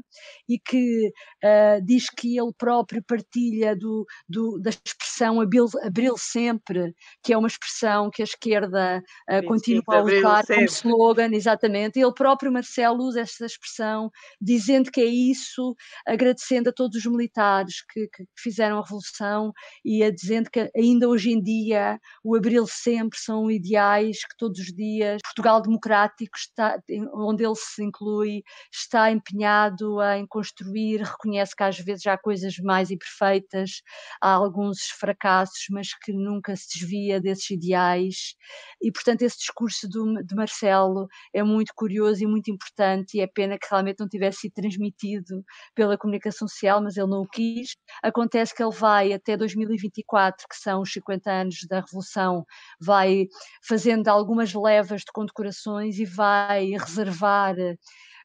e 0.48 0.58
que 0.58 1.08
uh, 1.44 1.84
diz 1.84 2.06
que 2.10 2.38
ele 2.38 2.52
próprio 2.56 3.02
partilha 3.02 3.76
do, 3.76 4.06
do, 4.28 4.58
da 4.60 4.70
expressão 4.70 5.40
abril, 5.40 6.16
sempre, 6.16 6.94
que 7.22 7.32
é 7.32 7.38
uma 7.38 7.48
expressão 7.48 8.10
que 8.10 8.22
a 8.22 8.24
esquerda 8.24 9.02
uh, 9.30 9.46
continua 9.46 9.82
a 9.88 10.02
usar 10.02 10.46
como 10.46 10.64
slogan, 10.64 11.30
exatamente. 11.32 11.98
Ele 11.98 12.12
próprio, 12.12 12.52
Marcelo, 12.52 13.04
usa 13.04 13.20
essa 13.20 13.46
expressão, 13.46 14.10
dizendo 14.40 14.90
que 14.90 15.00
é 15.00 15.04
isso, 15.04 15.74
agradecendo 16.06 16.70
a 16.70 16.72
todos 16.72 16.96
os 16.98 17.06
militares 17.06 17.82
que, 17.92 18.08
que 18.08 18.24
fizeram 18.36 18.78
a 18.78 18.82
revolução 18.82 19.52
e 19.84 20.02
a 20.02 20.10
dizendo 20.10 20.50
que 20.50 20.70
ainda 20.76 21.08
hoje 21.08 21.30
em 21.30 21.42
dia 21.42 21.98
o 22.24 22.36
abril 22.36 22.66
sempre 22.66 23.18
são 23.18 23.50
ideais 23.50 24.18
que 24.18 24.36
todos 24.36 24.60
os 24.60 24.66
dias 24.66 25.20
Portugal 25.22 25.62
democrático 25.62 26.36
está, 26.36 26.78
onde 27.14 27.44
ele 27.44 27.54
se 27.54 27.82
inclui, 27.82 28.42
está 28.72 29.10
empenhado 29.10 29.87
em 30.18 30.26
construir, 30.26 31.02
reconhece 31.02 31.54
que 31.56 31.62
às 31.62 31.78
vezes 31.78 32.06
há 32.06 32.16
coisas 32.18 32.56
mais 32.58 32.90
imperfeitas, 32.90 33.82
há 34.20 34.32
alguns 34.32 34.78
fracassos, 34.98 35.66
mas 35.70 35.88
que 35.94 36.12
nunca 36.12 36.54
se 36.56 36.78
desvia 36.78 37.20
desses 37.20 37.50
ideais. 37.50 38.34
E, 38.80 38.92
portanto, 38.92 39.22
esse 39.22 39.38
discurso 39.38 39.88
do, 39.88 40.22
de 40.22 40.34
Marcelo 40.34 41.08
é 41.32 41.42
muito 41.42 41.72
curioso 41.74 42.22
e 42.22 42.26
muito 42.26 42.50
importante, 42.50 43.16
e 43.16 43.20
é 43.20 43.26
pena 43.26 43.58
que 43.58 43.66
realmente 43.70 44.00
não 44.00 44.08
tivesse 44.08 44.40
sido 44.40 44.52
transmitido 44.54 45.44
pela 45.74 45.98
comunicação 45.98 46.46
social, 46.46 46.82
mas 46.82 46.96
ele 46.96 47.08
não 47.08 47.22
o 47.22 47.28
quis. 47.28 47.76
Acontece 48.02 48.54
que 48.54 48.62
ele 48.62 48.74
vai 48.74 49.12
até 49.12 49.36
2024, 49.36 50.46
que 50.48 50.56
são 50.56 50.82
os 50.82 50.92
50 50.92 51.30
anos 51.30 51.56
da 51.68 51.80
Revolução, 51.80 52.44
vai 52.80 53.26
fazendo 53.66 54.08
algumas 54.08 54.52
levas 54.54 55.00
de 55.00 55.12
condecorações 55.12 55.98
e 55.98 56.04
vai 56.04 56.70
reservar 56.70 57.56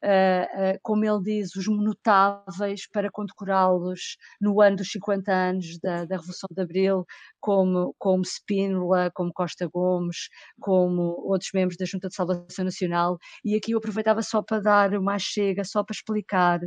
uh, 0.02 0.78
como 0.82 1.04
ele 1.04 1.22
diz, 1.22 1.54
os 1.56 1.66
notáveis 1.66 2.88
para 2.90 3.10
condecorá-los 3.10 4.16
no 4.40 4.60
ano 4.60 4.76
dos 4.76 4.90
50 4.90 5.32
anos 5.32 5.78
da, 5.80 6.04
da 6.04 6.16
Revolução 6.16 6.48
de 6.50 6.62
Abril, 6.62 7.04
como, 7.40 7.94
como 7.98 8.24
Spínola, 8.24 9.10
como 9.14 9.32
Costa 9.32 9.66
Gomes, 9.66 10.28
como 10.60 11.02
outros 11.26 11.50
membros 11.52 11.76
da 11.76 11.84
Junta 11.84 12.08
de 12.08 12.14
Salvação 12.14 12.64
Nacional. 12.64 13.18
E 13.44 13.54
aqui 13.56 13.72
eu 13.72 13.78
aproveitava 13.78 14.22
só 14.22 14.42
para 14.42 14.60
dar 14.60 14.94
uma 14.94 15.18
chega, 15.18 15.64
só 15.64 15.82
para 15.84 15.94
explicar 15.94 16.60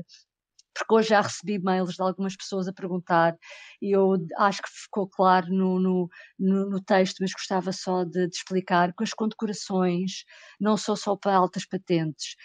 porque 0.77 0.93
hoje 0.93 1.09
já 1.09 1.21
recebi 1.21 1.59
mails 1.59 1.95
de 1.95 2.01
algumas 2.01 2.35
pessoas 2.35 2.67
a 2.67 2.73
perguntar 2.73 3.35
e 3.81 3.91
eu 3.95 4.15
acho 4.37 4.61
que 4.61 4.69
ficou 4.69 5.07
claro 5.07 5.47
no, 5.49 5.79
no, 5.79 6.09
no, 6.37 6.69
no 6.69 6.81
texto, 6.81 7.17
mas 7.21 7.33
gostava 7.33 7.71
só 7.71 8.03
de, 8.03 8.27
de, 8.27 8.35
explicar 8.35 8.93
que 8.93 9.03
as 9.03 9.11
condecorações 9.11 10.23
não 10.59 10.77
são 10.77 10.95
só 10.95 11.15
para 11.15 11.35
altas 11.35 11.65
patentes 11.65 12.35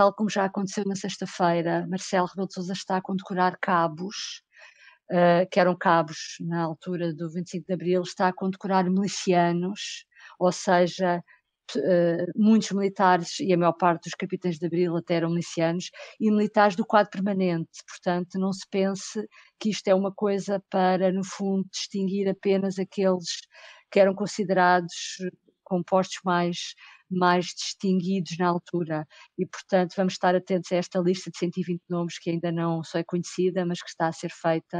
tal 0.00 0.14
como 0.14 0.30
já 0.30 0.46
aconteceu 0.46 0.82
na 0.86 0.96
sexta-feira, 0.96 1.86
Marcelo 1.86 2.26
Rebelo 2.26 2.48
de 2.48 2.54
Sousa 2.54 2.72
está 2.72 2.96
a 2.96 3.02
condecorar 3.02 3.58
cabos, 3.60 4.42
uh, 5.12 5.46
que 5.52 5.60
eram 5.60 5.76
cabos 5.76 6.36
na 6.40 6.62
altura 6.62 7.12
do 7.12 7.30
25 7.30 7.66
de 7.66 7.74
Abril, 7.74 8.00
está 8.00 8.28
a 8.28 8.32
condecorar 8.32 8.88
milicianos, 8.88 10.06
ou 10.38 10.50
seja, 10.50 11.22
Uh, 11.76 12.26
muitos 12.34 12.72
militares 12.72 13.38
e 13.38 13.52
a 13.52 13.56
maior 13.56 13.74
parte 13.74 14.02
dos 14.02 14.16
capitães 14.16 14.58
de 14.58 14.66
Abril 14.66 14.96
até 14.96 15.14
eram 15.14 15.30
milicianos 15.30 15.88
e 16.18 16.28
militares 16.28 16.74
do 16.74 16.84
quadro 16.84 17.12
permanente. 17.12 17.84
Portanto, 17.88 18.40
não 18.40 18.52
se 18.52 18.66
pense 18.68 19.24
que 19.56 19.70
isto 19.70 19.86
é 19.86 19.94
uma 19.94 20.12
coisa 20.12 20.60
para, 20.68 21.12
no 21.12 21.24
fundo, 21.24 21.64
distinguir 21.70 22.28
apenas 22.28 22.76
aqueles 22.76 23.42
que 23.88 24.00
eram 24.00 24.16
considerados 24.16 25.18
compostos 25.62 26.18
mais 26.24 26.74
mais 27.10 27.46
distinguidos 27.46 28.36
na 28.38 28.48
altura 28.48 29.06
e, 29.38 29.46
portanto, 29.46 29.94
vamos 29.96 30.14
estar 30.14 30.34
atentos 30.34 30.70
a 30.72 30.76
esta 30.76 30.98
lista 31.00 31.30
de 31.30 31.38
120 31.38 31.82
nomes 31.88 32.18
que 32.18 32.30
ainda 32.30 32.52
não 32.52 32.82
só 32.84 32.98
é 32.98 33.04
conhecida, 33.04 33.64
mas 33.66 33.82
que 33.82 33.88
está 33.88 34.08
a 34.08 34.12
ser 34.12 34.30
feita 34.30 34.78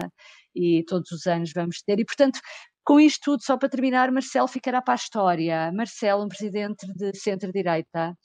e 0.55 0.85
todos 0.85 1.11
os 1.13 1.27
anos 1.27 1.53
vamos 1.55 1.83
ter. 1.83 1.99
E, 1.99 2.05
portanto, 2.05 2.41
com 2.85 2.99
isto 2.99 3.21
tudo, 3.25 3.43
só 3.45 3.57
para 3.57 3.69
terminar, 3.69 4.11
Marcelo 4.11 4.49
ficará 4.49 4.83
para 4.83 4.95
a 4.95 4.97
história. 4.97 5.71
Marcelo, 5.73 6.25
um 6.25 6.29
presidente 6.29 6.87
de 6.95 7.17
centro-direita, 7.17 8.17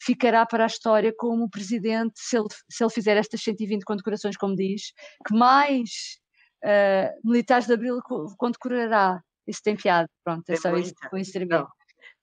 ficará 0.00 0.46
para 0.46 0.64
a 0.64 0.66
história 0.66 1.12
como 1.16 1.50
presidente, 1.50 2.14
se 2.16 2.38
ele, 2.38 2.46
se 2.70 2.82
ele 2.82 2.92
fizer 2.92 3.16
estas 3.16 3.42
120 3.42 3.84
condecorações, 3.84 4.36
como 4.36 4.54
diz, 4.54 4.92
que 5.26 5.34
mais 5.34 5.90
uh, 6.64 7.28
militares 7.28 7.66
de 7.66 7.74
Abril 7.74 7.98
condecorará. 8.38 9.20
Isso 9.46 9.60
tem 9.62 9.76
piada, 9.76 10.08
pronto, 10.24 10.48
é, 10.48 10.56
só 10.56 10.74
isso 10.74 10.94
com 11.10 11.18
isso 11.18 11.32
termino. 11.32 11.68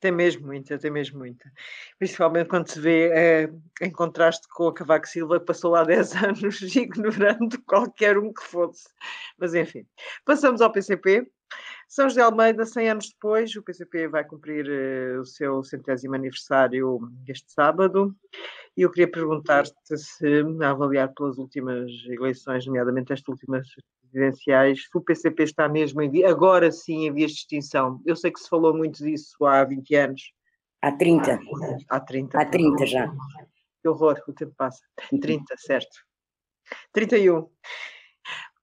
Tem 0.01 0.11
mesmo 0.11 0.47
muita, 0.47 0.79
tem 0.79 0.89
mesmo 0.89 1.19
muita. 1.19 1.51
Principalmente 1.99 2.47
quando 2.47 2.67
se 2.67 2.79
vê 2.81 3.11
é, 3.13 3.49
em 3.79 3.91
contraste 3.91 4.47
com 4.49 4.67
a 4.67 4.73
Cavaco 4.73 5.07
Silva, 5.07 5.39
que 5.39 5.45
passou 5.45 5.71
lá 5.71 5.83
10 5.85 6.15
anos 6.15 6.61
ignorando 6.75 7.61
qualquer 7.67 8.17
um 8.17 8.33
que 8.33 8.41
fosse. 8.41 8.89
Mas 9.37 9.53
enfim, 9.53 9.85
passamos 10.25 10.59
ao 10.59 10.71
PCP. 10.71 11.31
São 11.91 12.07
José 12.07 12.21
Almeida, 12.21 12.65
100 12.65 12.89
anos 12.89 13.09
depois, 13.09 13.53
o 13.53 13.61
PCP 13.61 14.07
vai 14.07 14.23
cumprir 14.23 14.65
uh, 14.65 15.19
o 15.19 15.25
seu 15.25 15.61
centésimo 15.61 16.15
aniversário 16.15 17.01
este 17.27 17.51
sábado. 17.51 18.15
E 18.77 18.83
eu 18.83 18.89
queria 18.89 19.11
perguntar-te 19.11 19.97
se, 19.97 20.41
a 20.63 20.69
avaliar 20.69 21.13
pelas 21.13 21.37
últimas 21.37 21.91
eleições, 22.07 22.65
nomeadamente 22.65 23.11
esta 23.11 23.29
última 23.29 23.61
presidenciais, 24.09 24.83
se 24.89 24.97
o 24.97 25.01
PCP 25.01 25.43
está 25.43 25.67
mesmo 25.67 26.01
em, 26.01 26.23
agora 26.23 26.71
sim 26.71 27.07
em 27.07 27.13
vias 27.13 27.31
de 27.31 27.39
extinção. 27.39 28.01
Eu 28.05 28.15
sei 28.15 28.31
que 28.31 28.39
se 28.39 28.47
falou 28.47 28.73
muito 28.73 29.03
disso 29.03 29.45
há 29.45 29.61
20 29.65 29.95
anos. 29.95 30.33
Há 30.81 30.93
30. 30.93 31.39
Há 31.89 31.99
30. 31.99 32.39
Há 32.39 32.45
30 32.45 32.85
já. 32.85 33.13
Que 33.81 33.89
horror, 33.89 34.17
o 34.29 34.31
tempo 34.31 34.53
passa. 34.55 34.79
30, 35.19 35.57
certo. 35.57 35.97
31. 36.93 37.49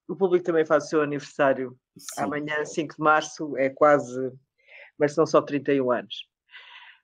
O 0.09 0.15
público 0.15 0.43
também 0.43 0.65
faz 0.65 0.85
o 0.85 0.87
seu 0.87 1.01
aniversário 1.01 1.77
sim. 1.95 2.21
amanhã, 2.21 2.65
5 2.65 2.95
de 2.95 3.01
março, 3.01 3.55
é 3.57 3.69
quase, 3.69 4.31
mas 4.97 5.13
são 5.13 5.25
só 5.25 5.41
31 5.41 5.91
anos. 5.91 6.27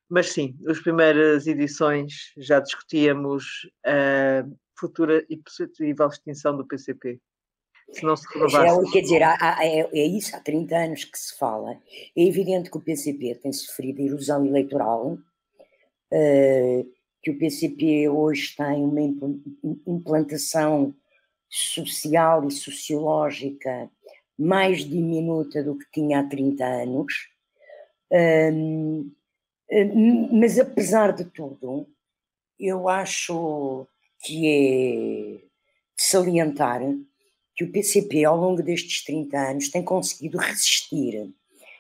Mas 0.10 0.32
sim, 0.32 0.56
as 0.68 0.80
primeiras 0.80 1.48
edições 1.48 2.34
já 2.38 2.60
discutíamos 2.60 3.46
a 3.86 4.46
futura 4.78 5.24
e 5.30 5.38
possível 5.38 6.08
extinção 6.08 6.58
do 6.58 6.66
PCP 6.66 7.20
se 7.92 8.04
não 8.04 8.16
se 8.16 8.26
renovasse. 8.34 8.88
É, 8.88 8.92
quer 8.92 9.02
dizer, 9.02 9.24
há, 9.24 9.38
há, 9.40 9.66
é, 9.66 9.88
é, 9.94 10.08
isso, 10.08 10.36
há 10.36 10.40
30 10.40 10.76
anos 10.76 11.04
que 11.04 11.18
se 11.18 11.38
fala. 11.38 11.74
É 12.18 12.24
evidente 12.24 12.70
que 12.70 12.78
o 12.78 12.82
PCP 12.82 13.36
tem 13.36 13.54
sofrido 13.54 14.02
erosão 14.02 14.46
eleitoral, 14.46 15.14
uh, 15.14 16.94
que 17.22 17.32
o 17.32 17.38
PCP 17.38 18.10
hoje 18.10 18.56
tem 18.56 18.84
uma 18.84 19.02
implantação 19.88 20.94
social 21.56 22.48
e 22.48 22.52
sociológica 22.52 23.90
mais 24.38 24.84
diminuta 24.84 25.64
do 25.64 25.78
que 25.78 25.86
tinha 25.92 26.20
há 26.20 26.24
30 26.24 26.66
anos. 26.66 27.30
Mas 30.32 30.60
apesar 30.60 31.14
de 31.14 31.26
tudo, 31.26 31.88
eu 32.60 32.90
acho 32.90 33.88
que 34.22 34.48
é 34.48 35.46
de 35.98 36.04
salientar 36.04 36.82
que 37.56 37.64
o 37.64 37.72
PCP, 37.72 38.26
ao 38.26 38.36
longo 38.36 38.62
destes 38.62 39.06
30 39.06 39.38
anos, 39.38 39.70
tem 39.70 39.82
conseguido 39.82 40.38
resistir 40.38 41.34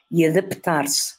e 0.09 0.25
adaptar-se 0.25 1.15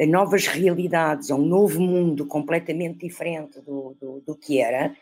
a 0.00 0.06
novas 0.06 0.46
realidades, 0.46 1.30
a 1.30 1.34
um 1.34 1.44
novo 1.44 1.80
mundo 1.80 2.24
completamente 2.24 3.06
diferente 3.06 3.60
do, 3.60 3.94
do, 4.00 4.20
do 4.20 4.34
que 4.36 4.60
era 4.60 4.96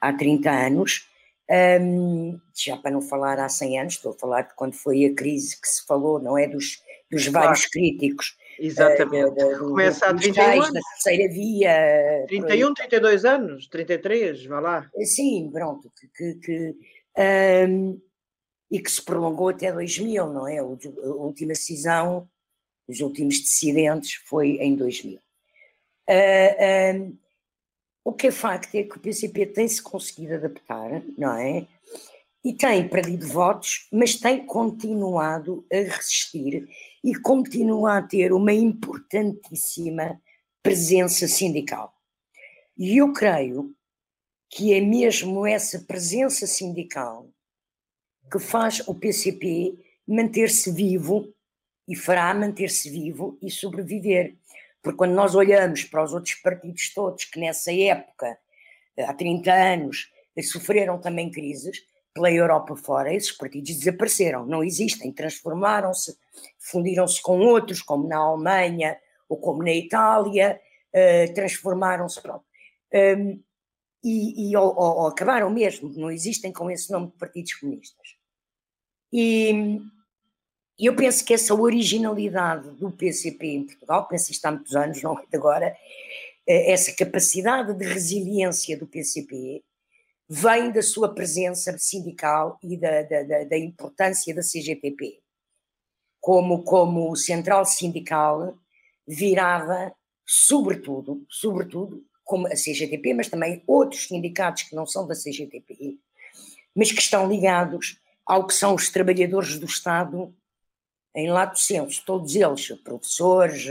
há 0.00 0.12
30 0.12 0.50
anos. 0.50 1.08
Um, 1.52 2.40
já 2.54 2.78
para 2.78 2.90
não 2.90 3.02
falar 3.02 3.38
há 3.38 3.48
100 3.48 3.80
anos, 3.80 3.94
estou 3.94 4.12
a 4.12 4.18
falar 4.18 4.42
de 4.42 4.54
quando 4.54 4.72
foi 4.72 5.04
a 5.04 5.14
crise 5.14 5.60
que 5.60 5.68
se 5.68 5.84
falou, 5.84 6.18
não 6.18 6.38
é? 6.38 6.48
Dos, 6.48 6.80
dos 7.10 7.28
claro. 7.28 7.48
vários 7.48 7.66
críticos. 7.66 8.38
Exatamente. 8.58 9.42
Uh, 9.42 9.58
Começa 9.58 10.06
há 10.06 10.14
31 10.14 10.42
anos. 10.44 10.72
Da 10.72 10.80
terceira 10.80 11.32
via. 11.32 12.24
31, 12.28 12.74
32 12.74 13.24
anos, 13.26 13.68
33, 13.68 14.46
vá 14.46 14.60
lá. 14.60 14.90
Sim, 15.04 15.50
pronto. 15.52 15.92
Que, 16.16 16.34
que, 16.36 16.76
um, 17.68 18.00
e 18.70 18.80
que 18.80 18.90
se 18.90 19.02
prolongou 19.02 19.50
até 19.50 19.70
2000, 19.70 20.32
não 20.32 20.48
é? 20.48 20.58
A 20.58 20.64
última 20.64 21.48
decisão, 21.48 22.26
os 22.88 23.00
últimos 23.00 23.34
dissidentes 23.34 24.14
foi 24.26 24.52
em 24.52 24.74
2000. 24.74 25.18
Uh, 26.08 26.12
uh, 26.12 27.18
o 28.04 28.12
que 28.12 28.28
é 28.28 28.32
facto 28.32 28.74
é 28.74 28.82
que 28.82 28.96
o 28.96 29.00
PCP 29.00 29.46
tem-se 29.46 29.80
conseguido 29.80 30.34
adaptar, 30.34 31.02
não 31.16 31.36
é? 31.36 31.66
E 32.44 32.52
tem 32.52 32.88
perdido 32.88 33.26
votos, 33.28 33.86
mas 33.92 34.16
tem 34.16 34.44
continuado 34.44 35.64
a 35.72 35.76
resistir 35.76 36.68
e 37.04 37.14
continua 37.14 37.98
a 37.98 38.02
ter 38.02 38.32
uma 38.32 38.52
importantíssima 38.52 40.20
presença 40.62 41.28
sindical. 41.28 41.94
E 42.76 42.98
eu 42.98 43.12
creio 43.12 43.74
que 44.50 44.74
é 44.74 44.80
mesmo 44.80 45.46
essa 45.46 45.78
presença 45.80 46.46
sindical 46.46 47.28
que 48.30 48.38
faz 48.38 48.86
o 48.86 48.94
PCP 48.94 49.78
manter-se 50.06 50.70
vivo 50.70 51.32
e 51.86 51.94
fará 51.94 52.34
manter-se 52.34 52.90
vivo 52.90 53.38
e 53.40 53.50
sobreviver. 53.50 54.36
Porque 54.82 54.98
quando 54.98 55.12
nós 55.12 55.34
olhamos 55.34 55.84
para 55.84 56.02
os 56.02 56.12
outros 56.12 56.34
partidos 56.36 56.92
todos 56.92 57.24
que 57.24 57.38
nessa 57.38 57.72
época, 57.72 58.36
há 58.98 59.14
30 59.14 59.52
anos, 59.52 60.10
sofreram 60.42 61.00
também 61.00 61.30
crises, 61.30 61.78
pela 62.14 62.30
Europa 62.30 62.76
fora, 62.76 63.14
esses 63.14 63.32
partidos 63.32 63.74
desapareceram, 63.74 64.44
não 64.44 64.62
existem, 64.62 65.12
transformaram-se, 65.12 66.16
fundiram-se 66.58 67.22
com 67.22 67.40
outros, 67.40 67.80
como 67.80 68.06
na 68.06 68.18
Alemanha 68.18 68.98
ou 69.28 69.38
como 69.38 69.62
na 69.62 69.72
Itália, 69.72 70.60
uh, 70.92 71.34
transformaram-se. 71.34 72.20
Um, 72.28 73.42
e, 74.04 74.50
e 74.50 74.56
ou, 74.56 74.74
ou, 74.76 74.96
ou, 74.98 75.06
acabaram 75.06 75.48
mesmo, 75.48 75.88
não 75.96 76.10
existem 76.10 76.52
com 76.52 76.70
esse 76.70 76.90
nome 76.90 77.06
de 77.06 77.12
partidos 77.16 77.54
comunistas. 77.54 78.16
E 79.12 79.80
eu 80.86 80.96
penso 80.96 81.24
que 81.24 81.34
essa 81.34 81.54
originalidade 81.54 82.70
do 82.72 82.90
PCP 82.90 83.46
em 83.46 83.64
Portugal, 83.64 84.08
penso 84.08 84.32
isto 84.32 84.44
há 84.46 84.50
muitos 84.50 84.74
anos, 84.74 85.02
não 85.02 85.18
é 85.18 85.22
de 85.22 85.36
agora, 85.36 85.76
eh, 86.46 86.72
essa 86.72 86.92
capacidade 86.92 87.74
de 87.74 87.84
resiliência 87.84 88.76
do 88.76 88.86
PCP 88.86 89.62
vem 90.28 90.72
da 90.72 90.82
sua 90.82 91.14
presença 91.14 91.76
sindical 91.78 92.58
e 92.62 92.76
da, 92.76 93.02
da, 93.02 93.44
da 93.44 93.58
importância 93.58 94.34
da 94.34 94.40
CGTP 94.40 95.22
como, 96.22 96.62
como 96.62 97.16
central 97.16 97.66
sindical 97.66 98.56
virada, 99.06 99.92
sobretudo, 100.24 101.26
sobretudo, 101.28 102.06
como 102.22 102.46
a 102.46 102.50
CGTP, 102.50 103.12
mas 103.12 103.28
também 103.28 103.60
outros 103.66 104.06
sindicatos 104.06 104.62
que 104.62 104.76
não 104.76 104.86
são 104.86 105.04
da 105.04 105.14
CGTP, 105.14 105.98
mas 106.74 106.92
que 106.92 107.00
estão 107.00 107.28
ligados 107.28 108.00
ao 108.24 108.46
que 108.46 108.54
são 108.54 108.76
os 108.76 108.88
trabalhadores 108.88 109.58
do 109.58 109.66
Estado 109.66 110.32
em 111.14 111.30
lato 111.30 111.58
senso, 111.58 112.02
todos 112.04 112.34
eles, 112.34 112.68
professores, 112.82 113.66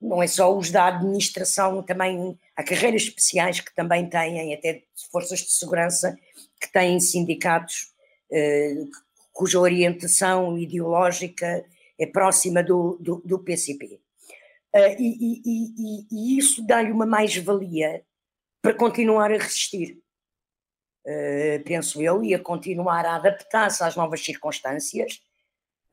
não 0.00 0.22
é 0.22 0.26
só 0.26 0.56
os 0.56 0.70
da 0.70 0.86
administração, 0.88 1.82
também 1.82 2.38
há 2.54 2.62
carreiras 2.62 3.02
especiais 3.02 3.60
que 3.60 3.74
também 3.74 4.08
têm, 4.08 4.54
até 4.54 4.82
forças 5.10 5.40
de 5.40 5.50
segurança, 5.50 6.16
que 6.60 6.70
têm 6.72 7.00
sindicatos 7.00 7.92
eh, 8.30 8.84
cuja 9.32 9.60
orientação 9.60 10.58
ideológica 10.58 11.64
é 11.98 12.06
próxima 12.06 12.62
do, 12.62 12.96
do, 13.00 13.22
do 13.24 13.38
PCP. 13.38 14.00
Eh, 14.72 14.96
e, 14.98 15.04
e, 15.04 15.42
e, 15.44 16.06
e, 16.10 16.38
isso 16.38 16.66
dá-lhe 16.66 16.90
uma 16.90 17.06
mais-valia 17.06 18.02
para 18.62 18.74
continuar 18.74 19.30
a 19.30 19.36
resistir. 19.36 19.98
Uh, 21.06 21.62
penso 21.64 22.02
eu, 22.02 22.24
e 22.24 22.34
a 22.34 22.38
continuar 22.38 23.06
a 23.06 23.14
adaptar-se 23.14 23.80
às 23.84 23.94
novas 23.94 24.24
circunstâncias, 24.24 25.22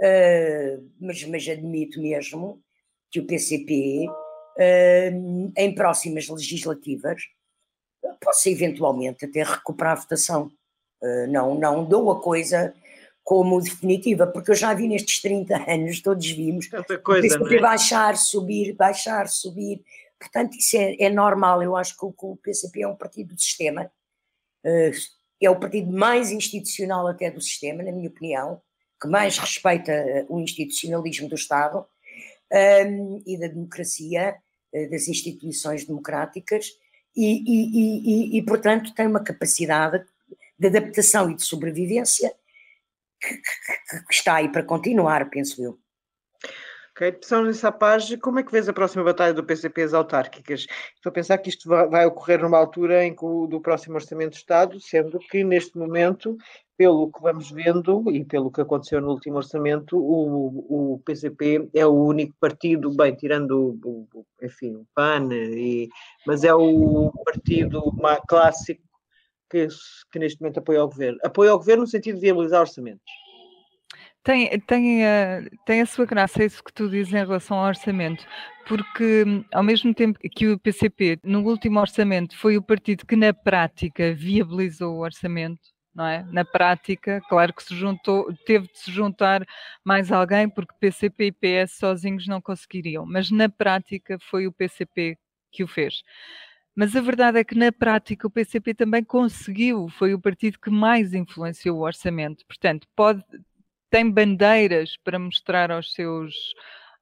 uh, 0.04 0.92
mas, 1.00 1.24
mas, 1.24 1.48
admito 1.48 2.02
mesmo 2.02 2.62
que 3.10 3.20
o 3.20 3.26
PCP, 3.26 4.08
uh, 4.10 5.54
em 5.58 5.74
próximas 5.74 6.28
legislativas, 6.28 7.22
possa 8.22 8.50
eventualmente 8.50 9.26
até 9.26 9.44
recuperar 9.44 9.94
a 9.94 10.02
votação. 10.02 10.52
não, 11.30 11.56
não 11.56 11.86
dou 11.86 12.12
a 12.12 12.22
coisa 12.22 12.74
como 13.24 13.62
definitiva, 13.62 14.28
porque 14.28 14.52
eu 14.52 14.56
já 14.56 14.74
vi 14.74 14.88
nestes 14.88 15.22
30 15.22 15.72
anos, 15.72 16.02
todos 16.02 16.30
vimos, 16.30 16.68
coisa, 17.04 17.38
o 17.38 17.40
PCP 17.40 17.56
é? 17.56 17.62
baixar, 17.62 18.18
subir, 18.18 18.74
baixar, 18.74 19.30
subir. 19.30 19.82
Portanto, 20.20 20.58
isso 20.58 20.76
é, 20.76 20.96
é 21.00 21.10
normal. 21.10 21.64
Eu 21.64 21.78
acho 21.78 21.98
que 21.98 22.06
o, 22.06 22.12
que 22.12 22.26
o 22.26 22.36
PCP 22.36 22.82
é 22.82 22.88
um 22.88 22.96
partido 22.96 23.34
do 23.34 23.42
sistema 23.42 23.90
é 25.46 25.50
o 25.50 25.60
partido 25.60 25.92
mais 25.92 26.32
institucional 26.32 27.08
até 27.08 27.30
do 27.30 27.42
sistema, 27.42 27.84
na 27.84 27.92
minha 27.92 28.10
opinião, 28.10 28.62
que 29.04 29.08
mais 29.10 29.38
respeita 29.38 29.92
eh, 29.92 30.26
o 30.30 30.40
institucionalismo 30.40 31.28
do 31.28 31.36
Estado 31.36 31.86
um, 32.90 33.22
e 33.28 33.38
da 33.38 33.48
democracia, 33.48 34.38
eh, 34.72 34.88
das 34.88 35.10
instituições 35.10 35.84
democráticas, 35.84 36.70
e, 37.14 37.44
e, 37.46 38.36
e, 38.36 38.38
e, 38.38 38.44
portanto, 38.44 38.96
tem 38.96 39.06
uma 39.06 39.22
capacidade 39.22 40.06
de 40.58 40.68
adaptação 40.68 41.30
e 41.30 41.36
de 41.36 41.44
sobrevivência 41.44 42.34
que, 43.20 43.36
que, 43.36 44.06
que 44.08 44.14
está 44.14 44.36
aí 44.36 44.50
para 44.50 44.64
continuar, 44.64 45.30
penso 45.30 45.62
eu. 45.62 45.78
Ok, 46.96 47.12
Pessoal 47.14 47.44
nessa 47.44 47.72
página, 47.72 48.22
como 48.22 48.38
é 48.38 48.44
que 48.44 48.52
vês 48.52 48.70
a 48.70 48.74
próxima 48.74 49.04
batalha 49.04 49.34
do 49.34 49.44
PCP 49.44 49.82
as 49.82 49.96
autárquicas? 49.96 50.68
Estou 50.96 51.10
a 51.10 51.14
pensar 51.14 51.40
que 51.40 51.50
isto 51.50 51.68
vai, 51.68 52.06
ocorrer 52.06 52.40
numa 52.40 52.56
altura 52.60 53.04
em 53.04 53.16
que 53.16 53.26
o, 53.26 53.48
do 53.48 53.60
próximo 53.60 53.96
Orçamento 53.96 54.34
de 54.34 54.38
Estado, 54.38 54.80
sendo 54.80 55.18
que 55.18 55.44
neste 55.44 55.76
momento, 55.76 56.38
pelo 56.78 57.12
que 57.12 57.20
vamos 57.20 57.50
vendo 57.50 58.04
e 58.12 58.24
pelo 58.24 58.52
que 58.52 58.62
aconteceu 58.62 59.02
no 59.02 59.10
último 59.10 59.38
orçamento, 59.38 59.98
o, 59.98 60.94
o 60.94 61.00
PCP 61.00 61.68
é 61.74 61.84
o 61.84 61.94
único 61.94 62.36
partido, 62.40 62.96
bem, 62.96 63.16
tirando 63.16 63.80
o, 63.84 64.08
o 64.14 64.26
enfim, 64.44 64.76
o 64.76 64.86
PAN, 64.94 65.30
e, 65.34 65.90
mas 66.28 66.44
é 66.44 66.54
o 66.54 67.12
partido 67.26 67.82
clássico 68.28 68.84
que, 69.50 69.68
que 70.12 70.20
neste 70.20 70.40
momento 70.40 70.60
apoia 70.60 70.82
ao 70.82 70.90
governo. 70.90 71.18
Apoia 71.24 71.50
ao 71.50 71.58
governo 71.58 71.82
no 71.82 71.90
sentido 71.90 72.16
de 72.16 72.22
viabilizar 72.22 72.62
orçamentos 72.62 73.23
tem, 74.24 74.60
tem, 74.62 75.06
a, 75.06 75.42
tem 75.66 75.82
a 75.82 75.86
sua 75.86 76.06
graça 76.06 76.44
isso 76.44 76.64
que 76.64 76.72
tu 76.74 76.90
dizes 76.90 77.14
em 77.14 77.18
relação 77.18 77.58
ao 77.58 77.68
orçamento, 77.68 78.26
porque 78.66 79.26
ao 79.52 79.62
mesmo 79.64 79.94
tempo 79.94 80.18
que 80.20 80.48
o 80.48 80.58
PCP, 80.58 81.20
no 81.24 81.42
último 81.42 81.80
orçamento, 81.80 82.38
foi 82.38 82.58
o 82.58 82.62
partido 82.62 83.06
que 83.06 83.16
na 83.16 83.34
prática 83.34 84.14
viabilizou 84.14 84.96
o 84.96 85.02
orçamento, 85.02 85.62
não 85.94 86.06
é? 86.06 86.24
Na 86.32 86.46
prática, 86.46 87.22
claro 87.28 87.54
que 87.54 87.64
se 87.64 87.76
juntou, 87.76 88.34
teve 88.46 88.68
de 88.68 88.80
se 88.80 88.92
juntar 88.92 89.46
mais 89.84 90.12
alguém, 90.12 90.50
porque 90.50 90.74
PCP 90.80 91.26
e 91.28 91.32
PS 91.32 91.78
sozinhos 91.78 92.28
não 92.28 92.42
conseguiriam, 92.42 93.06
mas 93.06 93.30
na 93.30 93.50
prática 93.50 94.18
foi 94.30 94.48
o 94.48 94.54
PCP 94.54 95.18
que 95.52 95.64
o 95.64 95.68
fez. 95.68 96.02
Mas 96.76 96.96
a 96.96 97.02
verdade 97.02 97.38
é 97.38 97.44
que 97.44 97.56
na 97.56 97.72
prática 97.72 98.26
o 98.26 98.32
PCP 98.32 98.74
também 98.74 99.04
conseguiu, 99.04 99.90
foi 99.90 100.14
o 100.14 100.20
partido 100.20 100.60
que 100.60 100.72
mais 100.72 101.14
influenciou 101.14 101.78
o 101.78 101.84
orçamento. 101.84 102.44
Portanto, 102.48 102.88
pode 102.96 103.24
tem 103.94 104.10
bandeiras 104.10 104.98
para 104.98 105.20
mostrar 105.20 105.70
aos 105.70 105.94
seus 105.94 106.34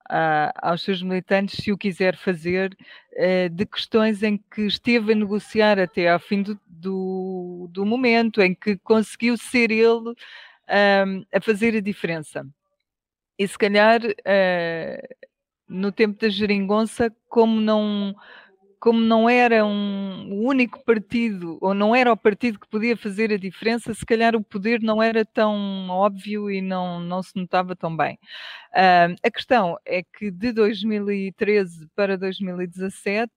a, 0.09 0.51
aos 0.71 0.81
seus 0.81 1.01
militantes, 1.01 1.63
se 1.63 1.71
o 1.71 1.77
quiser 1.77 2.17
fazer, 2.17 2.77
uh, 3.13 3.49
de 3.49 3.65
questões 3.65 4.21
em 4.23 4.37
que 4.37 4.63
esteve 4.63 5.13
a 5.13 5.15
negociar 5.15 5.79
até 5.79 6.09
ao 6.09 6.19
fim 6.19 6.41
do, 6.41 6.59
do, 6.67 7.69
do 7.71 7.85
momento, 7.85 8.41
em 8.41 8.53
que 8.53 8.77
conseguiu 8.79 9.37
ser 9.37 9.71
ele 9.71 10.09
um, 10.09 11.25
a 11.33 11.39
fazer 11.39 11.77
a 11.77 11.79
diferença. 11.79 12.45
E 13.39 13.47
se 13.47 13.57
calhar, 13.57 14.01
uh, 14.03 15.27
no 15.69 15.93
tempo 15.93 16.19
da 16.19 16.27
geringonça, 16.27 17.09
como 17.29 17.61
não 17.61 18.13
como 18.81 18.99
não 18.99 19.29
era 19.29 19.63
um 19.63 20.43
único 20.43 20.83
partido, 20.83 21.59
ou 21.61 21.71
não 21.71 21.95
era 21.95 22.11
o 22.11 22.17
partido 22.17 22.59
que 22.59 22.67
podia 22.67 22.97
fazer 22.97 23.31
a 23.31 23.37
diferença, 23.37 23.93
se 23.93 24.03
calhar 24.03 24.35
o 24.35 24.43
poder 24.43 24.81
não 24.81 25.03
era 25.03 25.23
tão 25.23 25.87
óbvio 25.87 26.49
e 26.49 26.61
não, 26.61 26.99
não 26.99 27.21
se 27.21 27.31
notava 27.35 27.75
tão 27.75 27.95
bem. 27.95 28.17
Uh, 28.71 29.13
a 29.23 29.29
questão 29.29 29.77
é 29.85 30.01
que 30.01 30.31
de 30.31 30.51
2013 30.51 31.87
para 31.95 32.17
2017, 32.17 33.31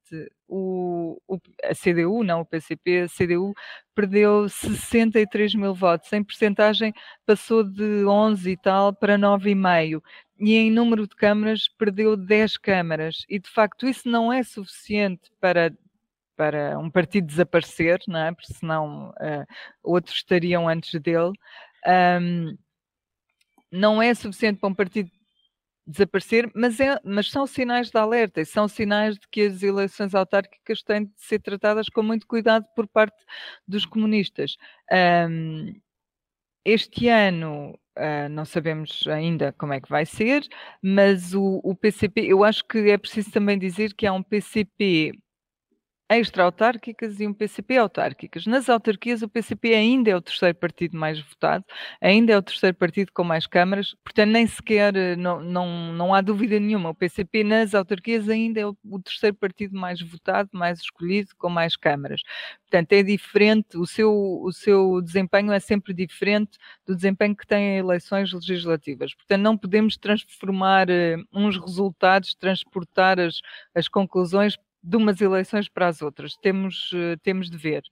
o, 0.49 1.21
o, 1.29 1.39
a 1.63 1.75
CDU, 1.75 2.25
não 2.25 2.41
o 2.41 2.47
PCP, 2.47 3.03
a 3.03 3.09
CDU 3.09 3.53
perdeu 3.95 4.49
63 4.49 5.55
mil 5.57 5.75
votos. 5.75 6.11
Em 6.13 6.25
percentagem 6.25 6.95
passou 7.27 7.63
de 7.63 8.05
11 8.07 8.51
e 8.51 8.57
tal 8.57 8.95
para 8.95 9.19
9,5 9.19 10.01
e 10.39 10.57
em 10.57 10.71
número 10.71 11.07
de 11.07 11.15
câmaras 11.15 11.69
perdeu 11.69 12.17
10 12.17 12.57
câmaras. 12.59 13.25
E 13.29 13.39
de 13.39 13.49
facto 13.49 13.87
isso 13.87 14.09
não 14.09 14.33
é 14.33 14.43
suficiente 14.43 15.31
para, 15.41 15.77
para 16.37 16.79
um 16.79 16.91
partido 16.91 17.27
desaparecer, 17.27 18.01
não 18.09 18.21
é? 18.21 18.33
porque 18.33 18.53
senão 18.53 19.11
uh, 19.11 19.47
outros 19.83 20.17
estariam 20.17 20.69
antes 20.69 21.01
dele. 21.01 21.33
Um, 21.87 22.57
não 23.71 24.01
é 24.01 24.15
suficiente 24.15 24.61
para 24.61 24.69
um 24.69 24.75
partido 24.75 25.11
desaparecer, 25.87 26.51
mas, 26.55 26.81
é, 26.81 26.99
mas 27.05 27.31
são 27.31 27.47
sinais 27.47 27.91
de 27.91 27.99
alerta 27.99 28.41
e 28.41 28.47
são 28.47 28.67
sinais 28.67 29.19
de 29.19 29.29
que 29.29 29.43
as 29.43 29.63
eleições 29.63 30.15
autárquicas 30.15 30.83
têm 30.83 31.05
de 31.05 31.13
ser 31.17 31.41
tratadas 31.41 31.89
com 31.89 32.03
muito 32.03 32.27
cuidado 32.27 32.65
por 32.75 32.89
parte 32.89 33.17
dos 33.69 33.85
comunistas. 33.85 34.57
Um, 35.29 35.75
este 36.65 37.09
ano 37.09 37.79
Uh, 37.97 38.29
não 38.29 38.45
sabemos 38.45 39.07
ainda 39.07 39.53
como 39.53 39.73
é 39.73 39.81
que 39.81 39.89
vai 39.89 40.05
ser, 40.05 40.43
mas 40.83 41.33
o, 41.33 41.61
o, 41.63 41.77
PCP, 41.77 42.23
eu 42.23 42.43
acho 42.43 42.65
que 42.65 42.91
é 42.91 42.99
preciso 42.99 43.31
também 43.31 43.57
dizer 43.57 43.95
que 43.95 44.05
há 44.05 44.13
um 44.13 44.21
PCP 44.21 45.13
extra-autárquicas 46.19 47.21
e 47.21 47.27
um 47.27 47.33
PCP 47.33 47.77
autárquicas. 47.77 48.47
Nas 48.47 48.69
autarquias, 48.69 49.23
o 49.23 49.29
PCP 49.29 49.75
ainda 49.75 50.11
é 50.11 50.17
o 50.17 50.21
terceiro 50.21 50.57
partido 50.57 50.97
mais 50.97 51.21
votado, 51.21 51.65
ainda 52.01 52.33
é 52.33 52.37
o 52.37 52.43
terceiro 52.43 52.77
partido 52.77 53.13
com 53.13 53.25
mais 53.25 53.47
câmaras, 53.47 53.95
portanto, 54.05 54.31
nem 54.31 54.47
sequer, 54.47 54.95
eh, 54.97 55.17
não, 55.17 55.41
não, 55.41 55.93
não 55.93 56.15
há 56.15 56.21
dúvida 56.21 56.59
nenhuma, 56.59 56.91
o 56.91 56.95
PCP 56.95 57.45
nas 57.45 57.75
autarquias 57.75 58.29
ainda 58.29 58.61
é 58.61 58.67
o, 58.67 58.77
terceiro 59.03 59.37
partido 59.37 59.77
mais 59.79 60.01
votado, 60.01 60.51
mais 60.53 60.81
escolhido, 60.81 61.31
com 61.37 61.49
mais 61.49 61.77
câmaras. 61.77 62.23
Portanto, 62.63 62.93
é 62.93 63.03
diferente, 63.03 63.77
o 63.77 63.87
seu, 63.87 64.13
o 64.43 64.53
seu 64.53 65.01
desempenho 65.01 65.53
é 65.53 65.61
sempre 65.61 65.95
diferente 65.95 66.59
do 66.87 66.95
desempenho 66.95 67.37
que 67.37 67.47
tem 67.47 67.77
em 67.77 67.79
eleições 67.79 68.33
legislativas. 68.33 69.15
Portanto, 69.15 69.43
não 69.43 69.57
podemos 69.57 69.97
transformar 69.97 70.89
uh, 70.91 71.25
uns 71.33 71.59
resultados, 71.59 72.35
transportar 72.35 73.21
as, 73.21 73.41
as 73.75 73.89
conclusões 73.89 74.57
de 74.85 74.97
umas 74.97 75.21
eleições 75.21 75.69
para 75.69 75.89
as 75.89 76.03
outras. 76.03 76.37
Temos, 76.37 76.93
uh, 76.93 77.19
temos 77.23 77.51
de 77.51 77.57
ver. 77.57 77.83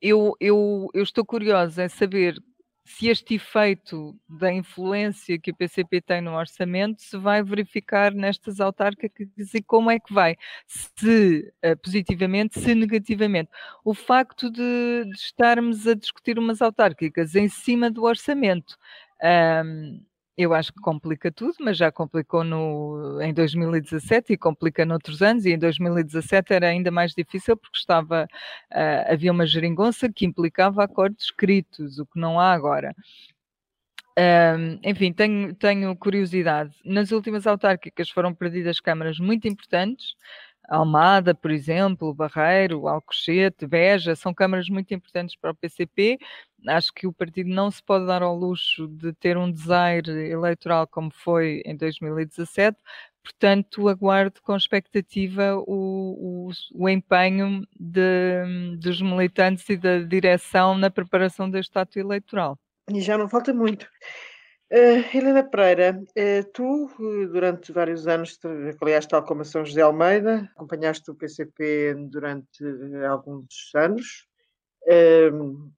Eu, 0.00 0.34
eu, 0.40 0.88
eu 0.92 1.02
estou 1.02 1.24
curiosa 1.24 1.84
em 1.84 1.88
saber 1.88 2.42
se 2.84 3.08
este 3.08 3.34
efeito 3.36 4.14
da 4.28 4.52
influência 4.52 5.38
que 5.38 5.50
o 5.50 5.56
PCP 5.56 6.02
tem 6.02 6.20
no 6.20 6.36
orçamento 6.36 7.00
se 7.00 7.16
vai 7.16 7.42
verificar 7.42 8.12
nestas 8.12 8.60
autárquicas 8.60 9.54
e 9.54 9.62
como 9.62 9.90
é 9.90 9.98
que 9.98 10.12
vai, 10.12 10.36
se 10.66 11.50
uh, 11.64 11.76
positivamente, 11.82 12.60
se 12.60 12.74
negativamente. 12.74 13.50
O 13.84 13.94
facto 13.94 14.50
de, 14.50 15.04
de, 15.04 15.16
estarmos 15.16 15.86
a 15.86 15.94
discutir 15.94 16.38
umas 16.38 16.60
autárquicas 16.60 17.34
em 17.34 17.48
cima 17.48 17.90
do 17.90 18.02
orçamento. 18.02 18.76
Um, 19.64 20.04
eu 20.36 20.52
acho 20.52 20.72
que 20.72 20.80
complica 20.80 21.30
tudo, 21.30 21.54
mas 21.60 21.76
já 21.76 21.92
complicou 21.92 22.42
no, 22.42 23.20
em 23.22 23.32
2017 23.32 24.32
e 24.32 24.36
complica 24.36 24.84
noutros 24.84 25.22
anos, 25.22 25.46
e 25.46 25.52
em 25.52 25.58
2017 25.58 26.52
era 26.52 26.68
ainda 26.68 26.90
mais 26.90 27.12
difícil 27.12 27.56
porque 27.56 27.78
estava, 27.78 28.24
uh, 28.72 29.12
havia 29.12 29.30
uma 29.32 29.46
geringonça 29.46 30.10
que 30.12 30.26
implicava 30.26 30.82
acordos 30.82 31.24
escritos, 31.24 31.98
o 31.98 32.06
que 32.06 32.18
não 32.18 32.40
há 32.40 32.52
agora. 32.52 32.94
Um, 34.16 34.78
enfim, 34.84 35.12
tenho, 35.12 35.54
tenho 35.54 35.96
curiosidade. 35.96 36.72
Nas 36.84 37.10
últimas 37.10 37.46
autárquicas 37.46 38.08
foram 38.10 38.32
perdidas 38.32 38.78
câmaras 38.78 39.18
muito 39.18 39.48
importantes, 39.48 40.14
Almada, 40.68 41.34
por 41.34 41.50
exemplo, 41.50 42.14
Barreiro, 42.14 42.88
Alcochete, 42.88 43.66
Beja, 43.66 44.16
são 44.16 44.32
câmaras 44.32 44.68
muito 44.68 44.94
importantes 44.94 45.36
para 45.36 45.50
o 45.50 45.54
PCP. 45.54 46.18
Acho 46.66 46.92
que 46.92 47.06
o 47.06 47.12
partido 47.12 47.50
não 47.50 47.70
se 47.70 47.82
pode 47.82 48.06
dar 48.06 48.22
ao 48.22 48.34
luxo 48.34 48.88
de 48.88 49.12
ter 49.12 49.36
um 49.36 49.50
desaire 49.50 50.10
eleitoral 50.30 50.86
como 50.86 51.10
foi 51.12 51.62
em 51.66 51.76
2017, 51.76 52.78
portanto, 53.22 53.88
aguardo 53.88 54.40
com 54.42 54.56
expectativa 54.56 55.56
o, 55.66 56.48
o, 56.48 56.50
o 56.74 56.88
empenho 56.88 57.66
de, 57.78 58.76
dos 58.78 59.02
militantes 59.02 59.68
e 59.68 59.76
da 59.76 59.98
direção 60.00 60.76
na 60.76 60.90
preparação 60.90 61.50
deste 61.50 61.78
ato 61.78 61.98
eleitoral. 61.98 62.58
E 62.90 63.00
já 63.00 63.16
não 63.16 63.28
falta 63.28 63.52
muito. 63.52 63.86
Uh, 64.72 65.04
Helena 65.14 65.42
Pereira, 65.42 66.02
uh, 66.16 66.52
tu, 66.52 66.90
durante 67.30 67.70
vários 67.70 68.08
anos, 68.08 68.38
aliás, 68.80 69.06
tal 69.06 69.22
como 69.22 69.42
a 69.42 69.44
São 69.44 69.64
José 69.64 69.82
Almeida, 69.82 70.50
acompanhaste 70.56 71.10
o 71.10 71.14
PCP 71.14 71.94
durante 72.08 72.64
alguns 73.06 73.70
anos, 73.74 74.26
uh, 74.88 75.70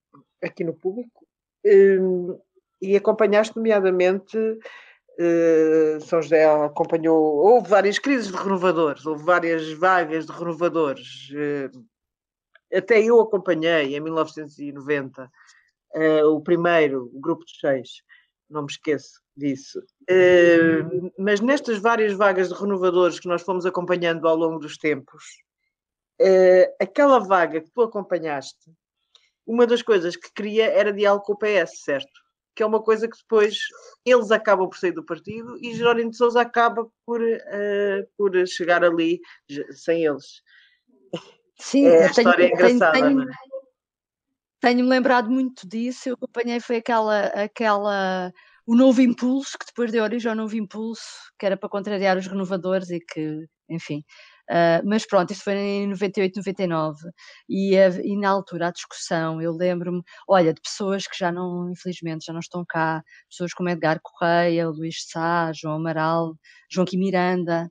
aqui 0.43 0.63
no 0.63 0.73
público, 0.73 1.27
e 2.81 2.97
acompanhaste, 2.97 3.57
nomeadamente, 3.57 4.39
São 6.03 6.23
José 6.23 6.45
acompanhou, 6.45 7.39
houve 7.39 7.69
várias 7.69 7.99
crises 7.99 8.31
de 8.31 8.37
renovadores, 8.37 9.05
houve 9.05 9.25
várias 9.25 9.73
vagas 9.73 10.27
de 10.27 10.33
renovadores, 10.33 11.29
até 12.73 13.03
eu 13.03 13.21
acompanhei 13.21 13.97
em 13.97 14.01
1990 14.01 15.29
o 16.27 16.41
primeiro, 16.41 17.11
o 17.13 17.21
grupo 17.21 17.45
de 17.45 17.59
seis, 17.59 18.03
não 18.49 18.63
me 18.63 18.69
esqueço 18.71 19.21
disso. 19.37 19.81
Uh, 20.11 21.13
mas 21.19 21.41
nestas 21.41 21.79
várias 21.79 22.13
vagas 22.13 22.49
de 22.49 22.55
renovadores 22.55 23.21
que 23.21 23.29
nós 23.29 23.43
fomos 23.43 23.67
acompanhando 23.67 24.27
ao 24.27 24.37
longo 24.37 24.59
dos 24.59 24.77
tempos, 24.77 25.25
uh, 26.21 26.75
aquela 26.81 27.19
vaga 27.19 27.61
que 27.61 27.71
tu 27.71 27.83
acompanhaste, 27.83 28.71
uma 29.47 29.67
das 29.67 29.83
coisas 29.83 30.17
que 30.17 30.33
queria 30.33 30.67
era 30.67 30.93
diálogo 30.93 31.25
com 31.25 31.33
o 31.33 31.39
PS, 31.39 31.83
certo? 31.83 32.27
Que 32.55 32.63
é 32.63 32.67
uma 32.67 32.83
coisa 32.83 33.07
que 33.07 33.17
depois 33.17 33.59
eles 34.05 34.31
acabam 34.31 34.69
por 34.69 34.79
sair 34.79 34.93
do 34.93 35.05
partido 35.05 35.59
e 35.61 35.75
Jerónimo 35.75 36.11
de 36.11 36.17
Sousa 36.17 36.41
acaba 36.41 36.89
por, 37.05 37.21
uh, 37.21 38.09
por 38.17 38.33
chegar 38.47 38.83
ali 38.83 39.21
sem 39.71 40.05
eles. 40.05 40.43
Sim, 41.59 41.87
é, 41.87 42.05
a 42.05 42.11
história 42.11 42.33
tenho, 42.33 42.49
é 42.49 42.53
engraçada. 42.53 42.93
Tenho, 42.93 43.25
tenho, 43.25 43.29
tenho-me 44.67 44.91
lembrado 44.91 45.31
muito 45.31 45.69
disso. 45.69 46.09
Eu 46.09 46.15
acompanhei 46.15 46.59
foi 46.59 46.79
aquela, 46.79 47.27
aquela 47.27 48.33
o 48.67 48.75
novo 48.75 49.01
impulso 49.01 49.57
que 49.57 49.67
depois 49.67 49.93
deu 49.93 50.03
origem 50.03 50.29
ao 50.29 50.37
novo 50.37 50.57
impulso, 50.57 51.05
que 51.39 51.47
era 51.47 51.57
para 51.57 51.69
contrariar 51.69 52.17
os 52.19 52.27
renovadores 52.27 52.91
e 52.91 52.99
que, 52.99 53.47
enfim. 53.71 54.03
Uh, 54.51 54.83
mas 54.85 55.07
pronto, 55.07 55.33
isto 55.33 55.45
foi 55.45 55.55
em 55.55 55.89
98, 55.89 56.37
99 56.37 56.97
e, 57.49 57.75
e 57.77 58.17
na 58.17 58.31
altura 58.31 58.69
a 58.69 58.71
discussão, 58.71 59.43
eu 59.43 59.53
lembro-me, 59.53 60.03
olha, 60.29 60.55
de 60.55 60.61
pessoas 60.61 61.07
que 61.07 61.19
já 61.19 61.33
não, 61.33 61.69
infelizmente, 61.71 62.25
já 62.27 62.33
não 62.33 62.39
estão 62.39 62.65
cá, 62.69 63.03
pessoas 63.29 63.53
como 63.53 63.69
Edgar 63.69 64.01
Correia, 64.03 64.69
Luís 64.69 65.05
Sá, 65.09 65.53
João 65.53 65.77
Amaral, 65.77 66.35
João 66.71 66.87
Quim 66.87 66.99
Miranda. 66.99 67.71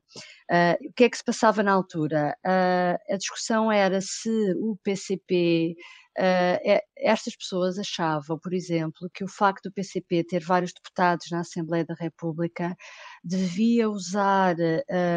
Uh, 0.52 0.90
o 0.90 0.94
que 0.94 1.06
é 1.06 1.10
que 1.10 1.18
se 1.18 1.24
passava 1.24 1.64
na 1.64 1.72
altura? 1.72 2.36
Uh, 2.46 3.14
a 3.14 3.18
discussão 3.18 3.72
era 3.72 4.00
se 4.02 4.30
o 4.58 4.78
PCP 4.84 5.76
Uh, 6.18 6.80
estas 6.98 7.36
pessoas 7.36 7.78
achavam, 7.78 8.40
por 8.40 8.54
exemplo, 8.54 9.10
que 9.14 9.24
o 9.24 9.28
facto 9.28 9.70
do 9.70 9.74
PCP 9.74 10.24
ter 10.24 10.44
vários 10.44 10.72
deputados 10.72 11.28
na 11.30 11.42
Assembleia 11.42 11.84
da 11.86 11.94
República 11.94 12.76
devia 13.22 13.90
usar 13.90 14.56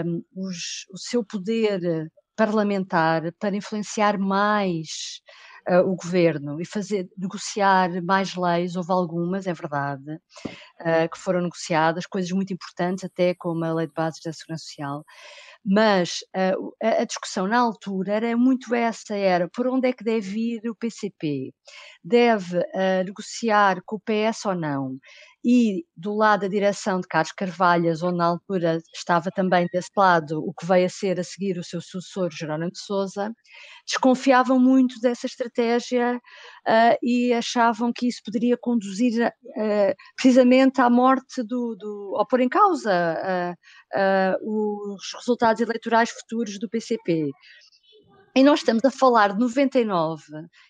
um, 0.05 0.25
os, 0.35 0.87
o 0.93 0.99
seu 0.99 1.25
poder 1.25 2.11
parlamentar 2.37 3.33
para 3.39 3.57
influenciar 3.57 4.19
mais 4.19 5.21
uh, 5.69 5.89
o 5.89 5.95
governo 5.95 6.61
e 6.61 6.65
fazer 6.65 7.09
negociar 7.17 8.03
mais 8.03 8.35
leis. 8.35 8.75
Houve 8.75 8.93
algumas, 8.93 9.47
é 9.47 9.53
verdade, 9.53 10.15
uh, 10.15 11.09
que 11.13 11.19
foram 11.19 11.43
negociadas, 11.43 12.07
coisas 12.07 12.31
muito 12.33 12.53
importantes, 12.53 13.05
até 13.05 13.35
como 13.35 13.65
a 13.65 13.73
Lei 13.73 13.87
de 13.87 13.93
Bases 13.93 14.21
da 14.25 14.33
Segurança 14.33 14.65
Social 14.65 15.05
mas 15.65 16.21
uh, 16.37 16.75
a, 16.83 17.05
discussão 17.05 17.47
na 17.47 17.59
altura 17.59 18.15
era 18.15 18.37
muito 18.37 18.75
essa, 18.75 19.15
era 19.15 19.49
por 19.49 19.67
onde 19.69 19.89
é 19.89 19.93
que 19.93 20.05
deve 20.05 20.55
ir 20.57 20.71
o 20.71 20.75
PCP? 20.75 21.53
Deve 22.03 22.59
uh, 22.59 23.05
negociar 23.05 23.81
com 23.85 23.97
o 23.97 24.01
PS 24.01 24.47
ou 24.47 24.55
não? 24.55 24.99
E 25.45 25.85
do 25.97 26.15
lado 26.15 26.41
da 26.41 26.49
direção 26.49 27.01
de 27.01 27.09
Carlos 27.09 27.33
Carvalhas, 27.33 28.03
onde 28.03 28.19
na 28.19 28.27
altura 28.27 28.79
estava 28.95 29.31
também 29.31 29.67
desse 29.73 29.91
lado 29.97 30.41
o 30.41 30.53
que 30.53 30.67
veio 30.67 30.87
a 30.87 30.89
ser 30.89 31.19
a 31.21 31.25
seguir 31.25 31.59
o 31.59 31.65
seu 31.65 31.81
sucessor, 31.81 32.31
Jerónimo 32.31 32.73
de 32.73 32.81
Sousa, 32.81 33.33
desconfiavam 33.87 34.59
muito 34.59 35.01
dessa 35.01 35.27
estratégia 35.27 36.17
uh, 36.17 36.99
e 37.03 37.33
achavam 37.33 37.93
que 37.95 38.09
isso 38.09 38.21
poderia 38.25 38.57
conduzir 38.61 39.27
uh, 39.27 39.95
precisamente 40.17 40.81
à 40.81 40.91
morte 40.91 41.43
do, 41.43 41.77
do 41.77 42.15
ou 42.17 42.27
pôr 42.27 42.41
em 42.41 42.49
causa 42.49 43.57
uh, 43.95 44.95
os 44.95 45.15
resultados 45.15 45.63
eleitorais 45.63 46.11
futuros 46.11 46.59
do 46.59 46.69
PCP. 46.69 47.31
E 48.39 48.45
nós 48.45 48.61
estamos 48.61 48.85
a 48.85 48.91
falar 48.93 49.33
de 49.33 49.41
99. 49.41 50.23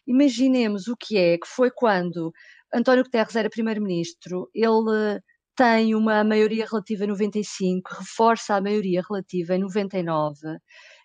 Imaginemos 0.07 0.89
o 0.89 0.97
que 0.97 1.19
é, 1.19 1.37
que 1.37 1.47
foi 1.47 1.71
quando 1.71 2.33
António 2.73 3.05
Guterres 3.05 3.37
era 3.37 3.51
primeiro-ministro, 3.51 4.49
ele 4.55 5.21
tem 5.55 5.95
uma 5.95 6.25
maioria 6.25 6.65
relativa 6.65 7.05
em 7.05 7.09
95, 7.09 7.95
reforça 7.95 8.55
a 8.55 8.61
maioria 8.63 9.03
relativa 9.07 9.55
em 9.55 9.59
99 9.59 10.39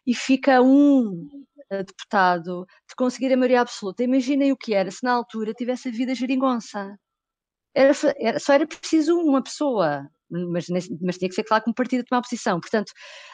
e 0.08 0.16
fica 0.16 0.62
um 0.62 1.28
uh, 1.70 1.84
deputado 1.84 2.66
de 2.88 2.96
conseguir 2.96 3.34
a 3.34 3.38
maioria 3.38 3.60
absoluta. 3.60 4.02
Imaginem 4.02 4.54
o 4.54 4.58
que 4.58 4.74
era 4.74 4.90
se 4.90 5.04
na 5.04 5.12
altura 5.12 5.54
tivesse 5.54 5.90
havido 5.90 6.14
a 6.14 6.16
geringonça. 6.16 6.98
Era, 7.76 7.92
era, 8.18 8.40
só 8.40 8.54
era 8.54 8.66
preciso 8.66 9.18
uma 9.18 9.44
pessoa, 9.44 10.08
mas, 10.30 10.68
mas 11.02 11.18
tinha 11.18 11.28
que 11.28 11.36
ser 11.36 11.44
claro 11.44 11.62
que 11.66 11.70
um 11.70 11.74
partido 11.74 12.06
tomar 12.06 12.22
posição. 12.22 12.62
Portanto, 12.62 12.94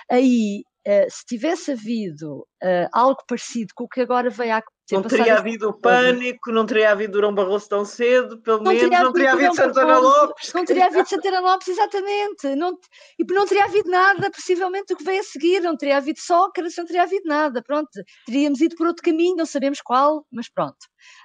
aí, 0.09 0.63
uh, 0.87 1.09
se 1.09 1.25
tivesse 1.25 1.71
havido 1.71 2.47
uh, 2.63 2.89
algo 2.93 3.21
parecido 3.27 3.73
com 3.75 3.85
o 3.85 3.87
que 3.87 4.01
agora 4.01 4.29
veio 4.29 4.55
a 4.55 4.63
não 4.91 5.03
teria 5.03 5.37
havido 5.37 5.71
pânico, 5.79 6.51
não 6.51 6.65
teria 6.65 6.91
havido 6.91 7.13
Durão 7.13 7.33
Barroso 7.33 7.69
tão 7.69 7.85
cedo, 7.85 8.41
pelo 8.41 8.63
não 8.63 8.73
menos, 8.73 8.89
não 8.89 9.13
teria 9.13 9.33
havido 9.33 9.55
Santana 9.55 9.99
Lopes. 9.99 10.53
Não 10.53 10.65
teria 10.65 10.85
havido 10.87 11.07
Santana 11.07 11.39
Lopes, 11.41 11.67
exatamente. 11.67 12.55
Não, 12.55 12.75
e 13.19 13.33
não 13.33 13.45
teria 13.45 13.65
havido 13.65 13.89
nada, 13.89 14.31
possivelmente, 14.31 14.93
o 14.93 14.97
que 14.97 15.03
veio 15.03 15.19
a 15.19 15.23
seguir. 15.23 15.61
Não 15.61 15.77
teria 15.77 15.97
havido 15.97 16.19
Sócrates, 16.19 16.75
não 16.75 16.85
teria 16.85 17.03
havido 17.03 17.27
nada. 17.27 17.61
Pronto, 17.61 17.89
teríamos 18.25 18.61
ido 18.61 18.75
por 18.75 18.87
outro 18.87 19.03
caminho, 19.03 19.35
não 19.35 19.45
sabemos 19.45 19.79
qual, 19.81 20.25
mas 20.31 20.49
pronto. 20.51 20.77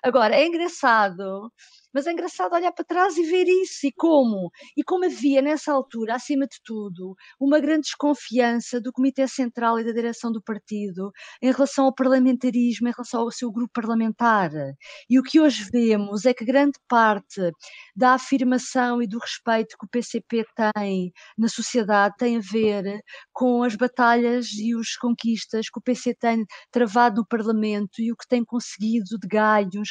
Agora, 0.03 0.35
é 0.35 0.47
engraçado 0.47 1.51
mas 1.95 2.07
é 2.07 2.13
engraçado 2.13 2.55
olhar 2.55 2.73
para 2.73 2.85
trás 2.85 3.17
e 3.17 3.23
ver 3.23 3.47
isso 3.47 3.87
e 3.87 3.93
como. 3.93 4.51
E 4.77 4.83
como 4.83 5.05
havia 5.05 5.41
nessa 5.41 5.73
altura, 5.73 6.17
acima 6.17 6.47
de 6.47 6.59
tudo, 6.65 7.15
uma 7.41 7.61
grande 7.61 7.83
desconfiança 7.83 8.81
do 8.81 8.93
Comitê 8.93 9.29
Central 9.29 9.79
e 9.79 9.85
da 9.85 9.93
direção 9.93 10.33
do 10.33 10.43
partido 10.43 11.13
em 11.41 11.53
relação 11.53 11.85
ao 11.85 11.95
parlamentarismo, 11.95 12.89
em 12.89 12.93
relação 12.93 13.21
ao 13.21 13.31
seu 13.31 13.53
grupo 13.53 13.73
parlamentar. 13.73 14.51
E 15.09 15.19
o 15.19 15.23
que 15.23 15.41
hoje 15.41 15.69
vemos 15.73 16.25
é 16.25 16.35
que 16.35 16.45
grande 16.45 16.79
parte 16.89 17.53
da 17.95 18.15
afirmação 18.15 19.01
e 19.01 19.07
do 19.07 19.19
respeito 19.19 19.77
que 19.79 19.87
o 19.87 19.89
PCP 19.89 20.45
tem 20.75 21.13
na 21.39 21.49
sociedade 21.49 22.15
tem 22.19 22.37
a 22.37 22.41
ver 22.41 23.01
com 23.33 23.63
as 23.63 23.77
batalhas 23.77 24.51
e 24.53 24.75
as 24.75 24.97
conquistas 24.97 25.69
que 25.71 25.79
o 25.79 25.83
PC 25.83 26.15
tem 26.15 26.45
travado 26.71 27.21
no 27.21 27.27
Parlamento 27.27 28.01
e 28.01 28.11
o 28.11 28.17
que 28.17 28.27
tem 28.27 28.45
conseguido 28.45 29.19
de 29.19 29.29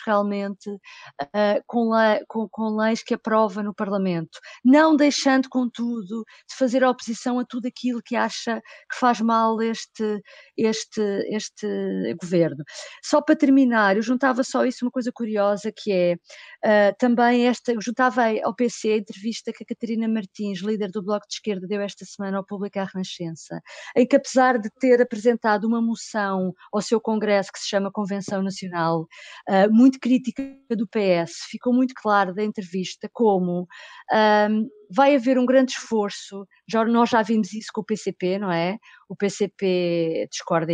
realmente 0.06 0.70
uh, 0.70 1.64
com 1.68 1.93
lei, 1.96 2.24
com, 2.28 2.48
com 2.50 2.76
leis 2.76 3.04
que 3.04 3.14
aprova 3.14 3.62
no 3.64 3.74
Parlamento, 3.74 4.40
não 4.64 4.96
deixando, 4.96 5.50
contudo, 5.50 6.24
de 6.50 6.56
fazer 6.56 6.84
oposição 6.84 7.40
a 7.40 7.46
tudo 7.46 7.68
aquilo 7.68 8.02
que 8.02 8.16
acha 8.16 8.62
que 8.92 8.98
faz 9.00 9.22
mal 9.22 9.62
este, 9.62 10.22
este, 10.58 11.02
este 11.30 12.16
governo. 12.22 12.64
Só 13.04 13.22
para 13.22 13.36
terminar, 13.36 13.96
eu 13.96 14.02
juntava 14.02 14.44
só 14.44 14.66
isso 14.66 14.86
uma 14.86 14.92
coisa 14.92 15.12
curiosa 15.12 15.72
que 15.76 15.92
é 15.92 16.16
uh, 16.16 16.96
também 16.98 17.48
esta, 17.48 17.74
eu 17.74 17.82
juntava 17.82 18.24
ao 18.44 18.56
PC 18.56 18.94
a 18.94 18.98
entrevista 18.98 19.52
que 19.52 19.64
a 19.64 19.66
Catarina 19.66 20.08
Martins, 20.08 20.62
líder 20.62 20.92
do 20.92 21.04
Bloco 21.04 21.28
de 21.28 21.36
Esquerda, 21.36 21.68
deu 21.68 21.82
esta 21.82 22.06
semana 22.06 22.38
ao 22.38 22.46
Público 22.46 22.80
à 22.80 22.84
Renascença, 22.84 23.62
em 23.96 24.06
que 24.06 24.16
apesar 24.16 24.58
de 24.58 24.70
ter 24.80 25.02
apresentado 25.02 25.66
uma 25.66 25.82
moção 25.82 26.54
ao 26.72 26.82
seu 26.82 27.00
congresso 27.00 27.52
que 27.52 27.60
se 27.60 27.68
chama 27.68 27.92
Convenção 27.92 28.42
Nacional, 28.42 29.02
uh, 29.50 29.72
muito 29.72 30.00
crítica 30.00 30.44
do 30.70 30.88
PS, 30.88 31.48
ficou 31.50 31.74
muito 31.74 31.83
claro 31.96 32.34
da 32.34 32.44
entrevista 32.44 33.10
como 33.12 33.68
um, 34.12 34.70
vai 34.90 35.16
haver 35.16 35.38
um 35.38 35.46
grande 35.46 35.72
esforço, 35.74 36.48
já, 36.68 36.86
nós 36.86 37.10
já 37.10 37.22
vimos 37.22 37.52
isso 37.54 37.70
com 37.74 37.82
o 37.82 37.86
PCP, 37.86 38.40
não 38.40 38.52
é? 38.52 38.78
O 39.10 39.16
PCP 39.16 40.28
discorda 40.30 40.72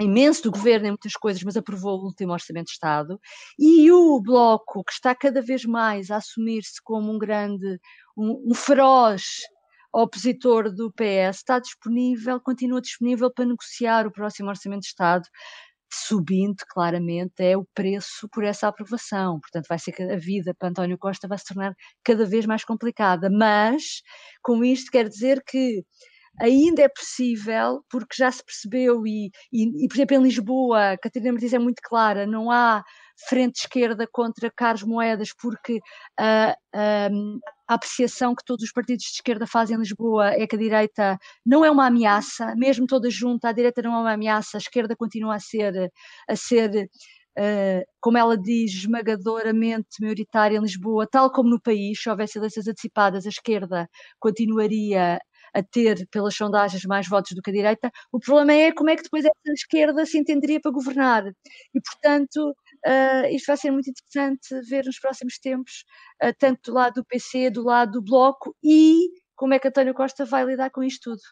imenso 0.00 0.42
do 0.42 0.50
governo 0.50 0.86
em 0.86 0.90
muitas 0.90 1.14
coisas, 1.14 1.42
mas 1.42 1.56
aprovou 1.56 1.98
o 1.98 2.04
último 2.04 2.32
Orçamento 2.32 2.66
de 2.66 2.72
Estado, 2.72 3.20
e 3.58 3.90
o 3.92 4.20
Bloco, 4.20 4.84
que 4.84 4.92
está 4.92 5.14
cada 5.14 5.42
vez 5.42 5.64
mais 5.64 6.10
a 6.10 6.16
assumir-se 6.16 6.82
como 6.82 7.12
um 7.12 7.18
grande, 7.18 7.78
um, 8.16 8.50
um 8.50 8.54
feroz 8.54 9.22
opositor 9.92 10.72
do 10.72 10.92
PS, 10.92 11.38
está 11.38 11.58
disponível, 11.58 12.40
continua 12.40 12.80
disponível 12.80 13.30
para 13.32 13.44
negociar 13.44 14.06
o 14.06 14.12
próximo 14.12 14.48
Orçamento 14.48 14.82
de 14.82 14.86
Estado, 14.86 15.24
subindo 15.92 16.56
claramente 16.68 17.42
é 17.42 17.56
o 17.56 17.66
preço 17.74 18.28
por 18.32 18.44
essa 18.44 18.68
aprovação. 18.68 19.40
Portanto, 19.40 19.66
vai 19.68 19.78
ser 19.78 19.92
que 19.92 20.02
a 20.02 20.16
vida 20.16 20.54
para 20.54 20.68
António 20.68 20.98
Costa 20.98 21.28
vai 21.28 21.38
se 21.38 21.46
tornar 21.46 21.74
cada 22.04 22.24
vez 22.26 22.46
mais 22.46 22.64
complicada. 22.64 23.28
Mas, 23.30 24.02
com 24.42 24.64
isto, 24.64 24.90
quer 24.90 25.08
dizer 25.08 25.42
que 25.46 25.84
ainda 26.40 26.82
é 26.82 26.88
possível, 26.88 27.84
porque 27.90 28.14
já 28.16 28.30
se 28.30 28.44
percebeu, 28.44 29.06
e, 29.06 29.30
e, 29.52 29.84
e 29.84 29.88
por 29.88 29.96
exemplo, 29.96 30.16
em 30.16 30.22
Lisboa, 30.22 30.96
Catarina 31.02 31.32
Martins 31.32 31.52
é 31.52 31.58
muito 31.58 31.82
clara, 31.82 32.26
não 32.26 32.50
há 32.50 32.82
frente 33.28 33.60
esquerda 33.60 34.06
contra 34.10 34.50
Carlos 34.50 34.82
Moedas, 34.82 35.30
porque 35.40 35.80
um, 36.18 37.38
a 37.68 37.74
apreciação 37.74 38.34
que 38.34 38.44
todos 38.44 38.64
os 38.64 38.72
partidos 38.72 39.04
de 39.04 39.12
esquerda 39.12 39.46
fazem 39.46 39.76
em 39.76 39.80
Lisboa 39.80 40.30
é 40.30 40.46
que 40.46 40.56
a 40.56 40.58
direita 40.58 41.18
não 41.44 41.64
é 41.64 41.70
uma 41.70 41.86
ameaça, 41.86 42.54
mesmo 42.56 42.86
toda 42.86 43.10
junta, 43.10 43.48
a 43.48 43.52
direita 43.52 43.82
não 43.82 43.94
é 43.94 43.98
uma 43.98 44.12
ameaça, 44.12 44.56
a 44.56 44.58
esquerda 44.58 44.96
continua 44.96 45.36
a 45.36 45.40
ser, 45.40 45.90
a 46.28 46.36
ser 46.36 46.88
Uh, 47.38 47.86
como 48.00 48.18
ela 48.18 48.36
diz, 48.36 48.72
esmagadoramente 48.72 50.00
maioritária 50.00 50.56
em 50.58 50.60
Lisboa, 50.60 51.06
tal 51.08 51.30
como 51.30 51.48
no 51.48 51.60
país, 51.60 52.02
se 52.02 52.10
houvesse 52.10 52.36
eleições 52.36 52.66
antecipadas, 52.66 53.24
a 53.24 53.28
esquerda 53.28 53.88
continuaria 54.18 55.16
a 55.54 55.62
ter, 55.62 56.06
pelas 56.10 56.34
sondagens, 56.34 56.84
mais 56.84 57.08
votos 57.08 57.32
do 57.34 57.42
que 57.42 57.50
a 57.50 57.52
direita. 57.52 57.90
O 58.12 58.18
problema 58.20 58.52
é 58.52 58.72
como 58.72 58.90
é 58.90 58.96
que 58.96 59.02
depois 59.02 59.24
essa 59.24 59.52
esquerda 59.52 60.04
se 60.06 60.18
entenderia 60.18 60.60
para 60.60 60.70
governar. 60.72 61.24
E, 61.74 61.80
portanto, 61.80 62.54
uh, 62.86 63.26
isto 63.30 63.46
vai 63.46 63.56
ser 63.56 63.70
muito 63.70 63.90
interessante 63.90 64.68
ver 64.68 64.84
nos 64.84 64.98
próximos 64.98 65.38
tempos, 65.38 65.84
uh, 66.22 66.32
tanto 66.38 66.70
do 66.70 66.74
lado 66.74 66.94
do 66.94 67.04
PC, 67.04 67.50
do 67.50 67.62
lado 67.62 67.92
do 67.92 68.02
Bloco 68.02 68.56
e 68.62 69.08
como 69.34 69.54
é 69.54 69.58
que 69.58 69.68
António 69.68 69.94
Costa 69.94 70.24
vai 70.24 70.44
lidar 70.44 70.70
com 70.70 70.82
isto 70.82 71.10
tudo. 71.10 71.22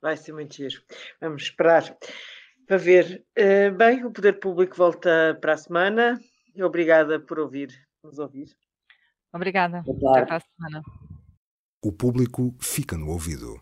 Vai 0.00 0.16
ser 0.16 0.32
muito 0.32 0.54
giro. 0.54 0.82
Vamos 1.20 1.42
esperar 1.44 1.96
para 2.66 2.76
ver. 2.76 3.24
Uh, 3.38 3.74
bem, 3.76 4.04
o 4.04 4.12
Poder 4.12 4.34
Público 4.40 4.76
volta 4.76 5.38
para 5.40 5.54
a 5.54 5.58
semana. 5.58 6.20
Obrigada 6.62 7.18
por 7.20 7.38
ouvir, 7.38 7.68
nos 8.02 8.18
ouvir. 8.18 8.48
Obrigada. 9.32 9.78
Até 9.78 10.24
para 10.26 10.36
a 10.36 10.40
semana 10.40 10.82
o 11.84 11.92
público 11.92 12.54
fica 12.58 12.96
no 12.96 13.10
ouvido. 13.10 13.60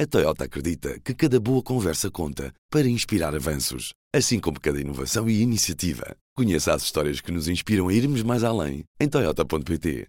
A 0.00 0.06
Toyota 0.06 0.44
acredita 0.44 0.98
que 0.98 1.14
cada 1.14 1.38
boa 1.38 1.62
conversa 1.62 2.10
conta 2.10 2.52
para 2.68 2.88
inspirar 2.88 3.32
avanços, 3.34 3.94
assim 4.12 4.40
como 4.40 4.60
cada 4.60 4.80
inovação 4.80 5.28
e 5.28 5.40
iniciativa. 5.40 6.16
Conheça 6.38 6.72
as 6.72 6.84
histórias 6.84 7.20
que 7.20 7.32
nos 7.32 7.48
inspiram 7.48 7.88
a 7.88 7.92
irmos 7.92 8.22
mais 8.22 8.44
além 8.44 8.84
em 9.00 9.08
Toyota.pt. 9.08 10.06